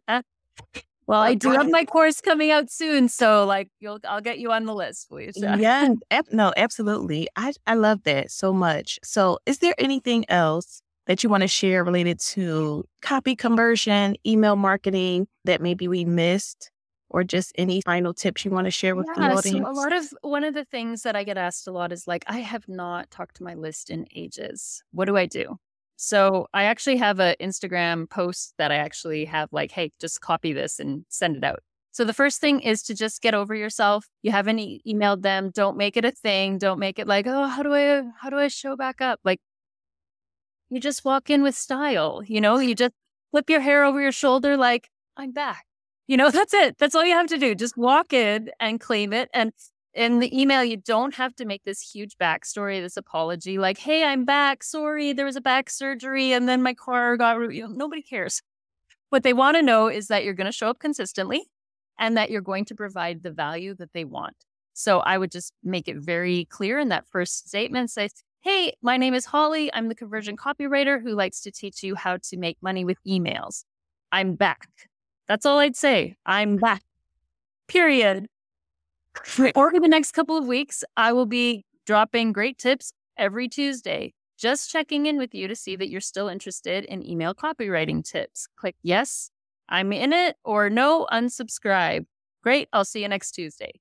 well, 1.07 1.21
I 1.21 1.35
do 1.35 1.51
have 1.51 1.69
my 1.69 1.85
course 1.85 2.19
coming 2.19 2.51
out 2.51 2.69
soon, 2.69 3.07
so 3.07 3.45
like 3.45 3.69
you'll 3.79 3.99
I'll 4.07 4.21
get 4.21 4.39
you 4.39 4.51
on 4.51 4.65
the 4.65 4.75
list, 4.75 5.09
please. 5.09 5.35
Yeah, 5.57 5.93
no, 6.31 6.53
absolutely. 6.57 7.27
I 7.35 7.53
I 7.65 7.75
love 7.75 8.03
that 8.03 8.29
so 8.29 8.53
much. 8.53 8.99
So, 9.03 9.39
is 9.45 9.59
there 9.59 9.73
anything 9.77 10.25
else 10.29 10.81
that 11.05 11.23
you 11.23 11.29
want 11.29 11.41
to 11.41 11.47
share 11.47 11.83
related 11.83 12.19
to 12.19 12.83
copy 13.01 13.35
conversion, 13.35 14.17
email 14.25 14.57
marketing 14.57 15.27
that 15.45 15.61
maybe 15.61 15.87
we 15.87 16.05
missed? 16.05 16.71
or 17.09 17.23
just 17.23 17.53
any 17.55 17.81
final 17.81 18.13
tips 18.13 18.43
you 18.43 18.51
want 18.51 18.65
to 18.65 18.71
share 18.71 18.95
with 18.95 19.07
yeah, 19.15 19.29
the 19.29 19.35
audience? 19.35 19.65
So 19.65 19.71
a 19.71 19.71
lot 19.71 19.93
of 19.93 20.13
one 20.21 20.43
of 20.43 20.53
the 20.53 20.65
things 20.65 21.03
that 21.03 21.15
I 21.15 21.23
get 21.23 21.37
asked 21.37 21.67
a 21.67 21.71
lot 21.71 21.91
is 21.91 22.07
like, 22.07 22.25
I 22.27 22.39
have 22.39 22.67
not 22.67 23.09
talked 23.11 23.37
to 23.37 23.43
my 23.43 23.53
list 23.53 23.89
in 23.89 24.05
ages. 24.13 24.83
What 24.91 25.05
do 25.05 25.15
I 25.15 25.25
do? 25.25 25.57
So 25.97 26.47
I 26.53 26.63
actually 26.63 26.97
have 26.97 27.19
an 27.19 27.35
Instagram 27.41 28.09
post 28.09 28.53
that 28.57 28.71
I 28.71 28.75
actually 28.75 29.25
have 29.25 29.49
like, 29.51 29.71
hey, 29.71 29.91
just 29.99 30.21
copy 30.21 30.53
this 30.53 30.79
and 30.79 31.05
send 31.09 31.35
it 31.35 31.43
out. 31.43 31.59
So 31.91 32.05
the 32.05 32.13
first 32.13 32.39
thing 32.39 32.59
is 32.59 32.83
to 32.83 32.93
just 32.93 33.21
get 33.21 33.33
over 33.33 33.55
yourself. 33.55 34.07
You 34.21 34.31
haven't 34.31 34.59
e- 34.59 34.81
emailed 34.87 35.23
them. 35.23 35.49
Don't 35.51 35.75
make 35.75 35.97
it 35.97 36.05
a 36.05 36.11
thing. 36.11 36.59
Don't 36.59 36.79
make 36.79 36.99
it 36.99 37.07
like, 37.07 37.25
oh, 37.27 37.47
how 37.47 37.63
do 37.63 37.73
I 37.73 38.03
how 38.19 38.29
do 38.29 38.37
I 38.37 38.47
show 38.47 38.75
back 38.75 39.01
up? 39.01 39.19
Like 39.23 39.39
you 40.69 40.79
just 40.79 41.05
walk 41.05 41.29
in 41.29 41.43
with 41.43 41.55
style, 41.55 42.21
you 42.25 42.41
know, 42.41 42.59
you 42.59 42.75
just 42.75 42.93
flip 43.31 43.49
your 43.49 43.61
hair 43.61 43.83
over 43.85 44.01
your 44.01 44.11
shoulder 44.11 44.57
like, 44.57 44.89
I'm 45.15 45.31
back. 45.31 45.65
You 46.07 46.17
know, 46.17 46.29
that's 46.37 46.53
it. 46.53 46.77
That's 46.77 46.95
all 46.95 47.05
you 47.05 47.13
have 47.13 47.27
to 47.27 47.37
do. 47.37 47.55
Just 47.55 47.77
walk 47.77 48.13
in 48.13 48.49
and 48.59 48.79
claim 48.79 49.13
it. 49.13 49.29
And 49.33 49.51
in 49.97 50.19
the 50.19 50.39
email, 50.39 50.63
you 50.63 50.77
don't 50.77 51.15
have 51.15 51.35
to 51.37 51.45
make 51.45 51.63
this 51.63 51.81
huge 51.81 52.17
backstory, 52.19 52.79
this 52.79 52.97
apology, 52.97 53.57
like, 53.57 53.79
hey, 53.79 54.03
I'm 54.03 54.25
back. 54.25 54.63
Sorry, 54.63 55.11
there 55.11 55.25
was 55.25 55.35
a 55.35 55.41
back 55.41 55.71
surgery 55.71 56.31
and 56.33 56.47
then 56.47 56.61
my 56.61 56.75
car 56.75 57.17
got, 57.17 57.39
you 57.51 57.63
know, 57.63 57.73
nobody 57.73 58.03
cares. 58.03 58.43
What 59.09 59.23
they 59.23 59.33
want 59.33 59.57
to 59.57 59.63
know 59.63 59.87
is 59.87 60.07
that 60.07 60.23
you're 60.23 60.35
going 60.35 60.45
to 60.45 60.51
show 60.51 60.69
up 60.69 60.77
consistently 60.77 61.47
and 61.97 62.15
that 62.15 62.29
you're 62.29 62.41
going 62.41 62.63
to 62.65 62.75
provide 62.75 63.23
the 63.23 63.31
value 63.31 63.73
that 63.75 63.91
they 63.93 64.05
want. 64.05 64.35
So 64.73 64.99
I 64.99 65.17
would 65.17 65.31
just 65.31 65.51
make 65.63 65.87
it 65.87 65.97
very 65.97 66.45
clear 66.45 66.77
in 66.77 66.89
that 66.89 67.07
first 67.07 67.47
statement 67.47 67.89
say, 67.89 68.09
Hey, 68.41 68.73
my 68.83 68.97
name 68.97 69.15
is 69.15 69.25
Holly. 69.25 69.73
I'm 69.73 69.87
the 69.89 69.95
conversion 69.95 70.37
copywriter 70.37 71.01
who 71.01 71.15
likes 71.15 71.41
to 71.41 71.51
teach 71.51 71.81
you 71.81 71.95
how 71.95 72.17
to 72.17 72.37
make 72.37 72.57
money 72.61 72.85
with 72.85 72.99
emails. 73.05 73.63
I'm 74.11 74.35
back. 74.35 74.69
That's 75.27 75.45
all 75.45 75.57
I'd 75.57 75.75
say. 75.75 76.17
I'm 76.23 76.57
back. 76.57 76.83
Period. 77.67 78.27
Over 79.55 79.79
the 79.79 79.87
next 79.87 80.11
couple 80.11 80.37
of 80.37 80.45
weeks, 80.45 80.83
I 80.95 81.13
will 81.13 81.25
be 81.25 81.65
dropping 81.85 82.33
great 82.33 82.57
tips 82.57 82.93
every 83.17 83.47
Tuesday, 83.47 84.13
just 84.37 84.69
checking 84.69 85.05
in 85.05 85.17
with 85.17 85.33
you 85.33 85.47
to 85.47 85.55
see 85.55 85.75
that 85.75 85.89
you're 85.89 86.01
still 86.01 86.27
interested 86.27 86.85
in 86.85 87.05
email 87.05 87.33
copywriting 87.33 88.03
tips. 88.03 88.47
Click 88.57 88.75
yes, 88.83 89.31
I'm 89.69 89.91
in 89.91 90.13
it, 90.13 90.35
or 90.43 90.69
no, 90.69 91.07
unsubscribe. 91.11 92.05
Great, 92.43 92.69
I'll 92.73 92.85
see 92.85 93.01
you 93.01 93.07
next 93.07 93.31
Tuesday. 93.31 93.79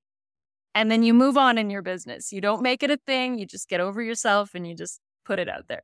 And 0.74 0.90
then 0.90 1.02
you 1.02 1.14
move 1.14 1.36
on 1.36 1.58
in 1.58 1.70
your 1.70 1.82
business. 1.82 2.32
You 2.32 2.40
don't 2.40 2.62
make 2.62 2.82
it 2.82 2.90
a 2.90 2.98
thing, 3.06 3.38
you 3.38 3.46
just 3.46 3.68
get 3.68 3.80
over 3.80 4.02
yourself 4.02 4.54
and 4.54 4.66
you 4.66 4.74
just 4.74 5.00
put 5.24 5.38
it 5.38 5.48
out 5.48 5.68
there. 5.68 5.82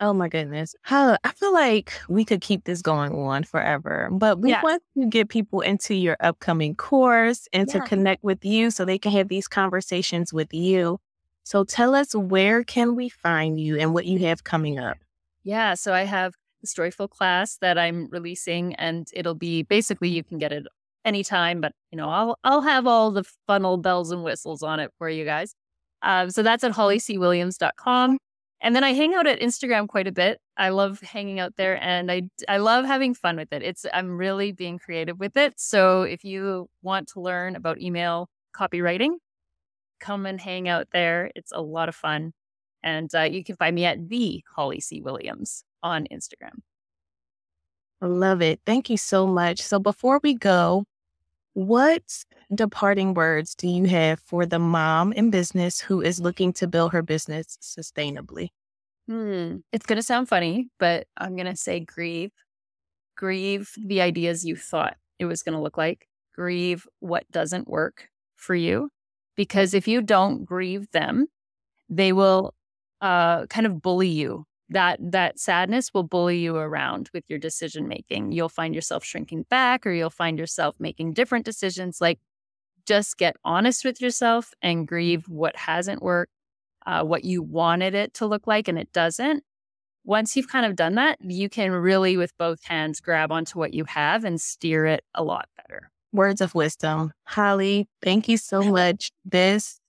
Oh 0.00 0.12
my 0.12 0.28
goodness. 0.28 0.74
How 0.82 1.16
I 1.22 1.32
feel 1.32 1.52
like 1.52 1.92
we 2.08 2.24
could 2.24 2.40
keep 2.40 2.64
this 2.64 2.82
going 2.82 3.12
on 3.12 3.44
forever, 3.44 4.08
but 4.10 4.40
we 4.40 4.50
yeah. 4.50 4.62
want 4.62 4.82
to 4.98 5.06
get 5.06 5.28
people 5.28 5.60
into 5.60 5.94
your 5.94 6.16
upcoming 6.20 6.74
course 6.74 7.48
and 7.52 7.68
yeah. 7.68 7.80
to 7.80 7.86
connect 7.86 8.24
with 8.24 8.44
you 8.44 8.70
so 8.70 8.84
they 8.84 8.98
can 8.98 9.12
have 9.12 9.28
these 9.28 9.46
conversations 9.46 10.32
with 10.32 10.52
you. 10.52 10.98
So 11.44 11.62
tell 11.62 11.94
us 11.94 12.14
where 12.14 12.64
can 12.64 12.96
we 12.96 13.08
find 13.08 13.60
you 13.60 13.78
and 13.78 13.94
what 13.94 14.06
you 14.06 14.18
have 14.20 14.42
coming 14.42 14.78
up? 14.78 14.96
Yeah, 15.44 15.74
so 15.74 15.92
I 15.92 16.04
have 16.04 16.34
the 16.60 16.66
story 16.66 16.90
flow 16.90 17.06
class 17.06 17.58
that 17.60 17.78
I'm 17.78 18.08
releasing 18.10 18.74
and 18.74 19.06
it'll 19.12 19.34
be 19.34 19.62
basically 19.62 20.08
you 20.08 20.24
can 20.24 20.38
get 20.38 20.52
it 20.52 20.66
anytime, 21.04 21.60
but 21.60 21.72
you 21.92 21.98
know, 21.98 22.08
I'll 22.08 22.38
I'll 22.42 22.62
have 22.62 22.86
all 22.86 23.10
the 23.10 23.24
funnel 23.46 23.76
bells 23.76 24.10
and 24.10 24.24
whistles 24.24 24.62
on 24.62 24.80
it 24.80 24.90
for 24.98 25.08
you 25.08 25.24
guys. 25.24 25.54
Um, 26.02 26.30
so 26.30 26.42
that's 26.42 26.64
at 26.64 26.72
hollycwilliams.com. 26.72 28.18
And 28.64 28.74
then 28.74 28.82
I 28.82 28.94
hang 28.94 29.14
out 29.14 29.26
at 29.26 29.40
Instagram 29.40 29.86
quite 29.86 30.06
a 30.06 30.12
bit. 30.12 30.40
I 30.56 30.70
love 30.70 30.98
hanging 31.00 31.38
out 31.38 31.54
there 31.56 31.80
and 31.82 32.10
I 32.10 32.22
I 32.48 32.56
love 32.56 32.86
having 32.86 33.12
fun 33.12 33.36
with 33.36 33.52
it. 33.52 33.62
It's 33.62 33.84
I'm 33.92 34.16
really 34.16 34.52
being 34.52 34.78
creative 34.78 35.20
with 35.20 35.36
it. 35.36 35.60
So 35.60 36.02
if 36.02 36.24
you 36.24 36.70
want 36.82 37.08
to 37.08 37.20
learn 37.20 37.56
about 37.56 37.78
email 37.82 38.30
copywriting, 38.56 39.16
come 40.00 40.24
and 40.24 40.40
hang 40.40 40.66
out 40.66 40.88
there. 40.94 41.30
It's 41.36 41.52
a 41.52 41.60
lot 41.60 41.90
of 41.90 41.94
fun. 41.94 42.32
And 42.82 43.14
uh, 43.14 43.22
you 43.22 43.44
can 43.44 43.56
find 43.56 43.74
me 43.74 43.84
at 43.84 44.08
the 44.08 44.42
Holly 44.56 44.80
C. 44.80 45.02
Williams 45.02 45.62
on 45.82 46.06
Instagram. 46.10 46.60
Love 48.00 48.40
it. 48.40 48.60
Thank 48.64 48.88
you 48.88 48.96
so 48.96 49.26
much. 49.26 49.60
So 49.60 49.78
before 49.78 50.20
we 50.22 50.32
go, 50.34 50.86
what 51.54 52.02
departing 52.54 53.14
words 53.14 53.54
do 53.54 53.68
you 53.68 53.84
have 53.84 54.20
for 54.20 54.44
the 54.44 54.58
mom 54.58 55.12
in 55.12 55.30
business 55.30 55.80
who 55.80 56.00
is 56.00 56.20
looking 56.20 56.52
to 56.54 56.66
build 56.66 56.92
her 56.92 57.02
business 57.02 57.58
sustainably? 57.62 58.48
Hmm. 59.08 59.58
It's 59.72 59.86
going 59.86 59.96
to 59.96 60.02
sound 60.02 60.28
funny, 60.28 60.68
but 60.78 61.06
I'm 61.16 61.36
going 61.36 61.46
to 61.46 61.56
say 61.56 61.80
grieve. 61.80 62.32
Grieve 63.16 63.70
the 63.76 64.00
ideas 64.00 64.44
you 64.44 64.56
thought 64.56 64.96
it 65.18 65.26
was 65.26 65.42
going 65.42 65.54
to 65.54 65.62
look 65.62 65.78
like. 65.78 66.08
Grieve 66.34 66.86
what 66.98 67.24
doesn't 67.30 67.68
work 67.68 68.08
for 68.34 68.54
you. 68.54 68.90
Because 69.36 69.74
if 69.74 69.86
you 69.86 70.02
don't 70.02 70.44
grieve 70.44 70.90
them, 70.92 71.26
they 71.88 72.12
will 72.12 72.54
uh, 73.00 73.46
kind 73.46 73.66
of 73.66 73.80
bully 73.80 74.08
you. 74.08 74.44
That 74.70 74.98
that 75.12 75.38
sadness 75.38 75.92
will 75.92 76.04
bully 76.04 76.38
you 76.38 76.56
around 76.56 77.10
with 77.12 77.24
your 77.28 77.38
decision 77.38 77.86
making. 77.86 78.32
You'll 78.32 78.48
find 78.48 78.74
yourself 78.74 79.04
shrinking 79.04 79.44
back, 79.50 79.86
or 79.86 79.92
you'll 79.92 80.10
find 80.10 80.38
yourself 80.38 80.76
making 80.78 81.12
different 81.12 81.44
decisions. 81.44 82.00
Like, 82.00 82.18
just 82.86 83.18
get 83.18 83.36
honest 83.44 83.84
with 83.84 84.00
yourself 84.00 84.52
and 84.62 84.88
grieve 84.88 85.28
what 85.28 85.56
hasn't 85.56 86.02
worked 86.02 86.32
uh, 86.86 87.02
what 87.02 87.24
you 87.24 87.42
wanted 87.42 87.94
it 87.94 88.14
to 88.14 88.26
look 88.26 88.46
like 88.46 88.68
and 88.68 88.78
it 88.78 88.92
doesn't. 88.92 89.42
Once 90.04 90.36
you've 90.36 90.48
kind 90.48 90.66
of 90.66 90.76
done 90.76 90.96
that, 90.96 91.16
you 91.22 91.48
can 91.48 91.70
really, 91.70 92.16
with 92.16 92.36
both 92.36 92.62
hands, 92.64 93.00
grab 93.00 93.32
onto 93.32 93.58
what 93.58 93.72
you 93.72 93.84
have 93.84 94.24
and 94.24 94.40
steer 94.40 94.84
it 94.84 95.02
a 95.14 95.24
lot 95.24 95.48
better. 95.56 95.90
Words 96.12 96.42
of 96.42 96.54
wisdom. 96.54 97.12
Holly, 97.24 97.88
thank 98.02 98.28
you 98.28 98.36
so 98.36 98.62
much. 98.70 99.10
This 99.24 99.80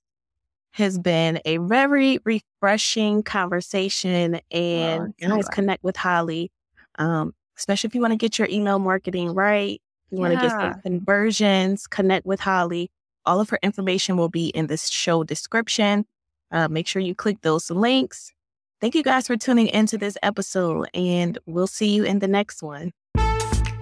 has 0.76 1.00
been 1.00 1.40
a 1.46 1.56
very 1.58 2.20
refreshing 2.26 3.24
conversation 3.24 4.42
and 4.52 5.14
oh, 5.24 5.30
always 5.32 5.48
connect 5.48 5.86
with 5.86 5.96
Holly. 5.96 6.52
Um, 7.00 7.34
especially 7.58 7.88
if 7.88 7.96
you 7.96 8.02
want 8.02 8.12
to 8.12 8.18
get 8.18 8.38
your 8.38 8.50
email 8.52 8.78
marketing 8.78 9.34
right, 9.34 9.82
you 10.12 10.20
want 10.20 10.34
to 10.34 10.40
get 10.40 10.52
some 10.52 10.82
conversions, 10.82 11.88
connect 11.88 12.26
with 12.26 12.42
Holly. 12.42 12.92
All 13.26 13.40
of 13.40 13.50
her 13.52 13.60
information 13.64 14.18
will 14.18 14.28
be 14.28 14.48
in 14.50 14.68
this 14.68 14.90
show 14.90 15.24
description. 15.24 16.06
Uh, 16.52 16.68
make 16.68 16.88
sure 16.88 17.02
you 17.02 17.16
click 17.16 17.38
those 17.42 17.72
links. 17.72 18.34
Thank 18.82 18.96
you 18.96 19.04
guys 19.04 19.28
for 19.28 19.38
tuning 19.38 19.68
into 19.68 19.98
this 19.98 20.18
episode, 20.22 20.90
and 20.94 21.38
we'll 21.46 21.68
see 21.68 21.96
you 21.96 22.04
in 22.04 22.20
the 22.20 22.28
next 22.28 22.62
one. 22.62 22.92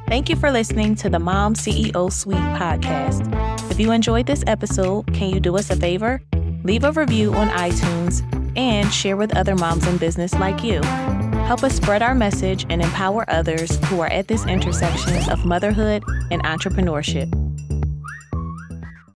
Thank 0.07 0.29
you 0.29 0.35
for 0.35 0.51
listening 0.51 0.93
to 0.97 1.09
the 1.09 1.17
Mom 1.17 1.55
CEO 1.55 2.11
Suite 2.13 2.37
podcast. 2.37 3.71
If 3.71 3.79
you 3.79 3.91
enjoyed 3.91 4.27
this 4.27 4.43
episode, 4.45 5.11
can 5.13 5.31
you 5.31 5.39
do 5.39 5.57
us 5.57 5.71
a 5.71 5.75
favor? 5.75 6.21
Leave 6.63 6.85
a 6.85 6.91
review 6.93 7.33
on 7.33 7.49
iTunes 7.49 8.23
and 8.57 8.91
share 8.93 9.17
with 9.17 9.35
other 9.35 9.53
moms 9.53 9.85
in 9.85 9.97
business 9.97 10.33
like 10.35 10.63
you. 10.63 10.81
Help 11.43 11.61
us 11.61 11.75
spread 11.75 12.01
our 12.01 12.15
message 12.15 12.65
and 12.69 12.81
empower 12.81 13.29
others 13.29 13.83
who 13.85 13.99
are 13.99 14.07
at 14.07 14.29
this 14.29 14.45
intersection 14.45 15.29
of 15.29 15.45
motherhood 15.45 16.03
and 16.31 16.41
entrepreneurship. 16.43 17.29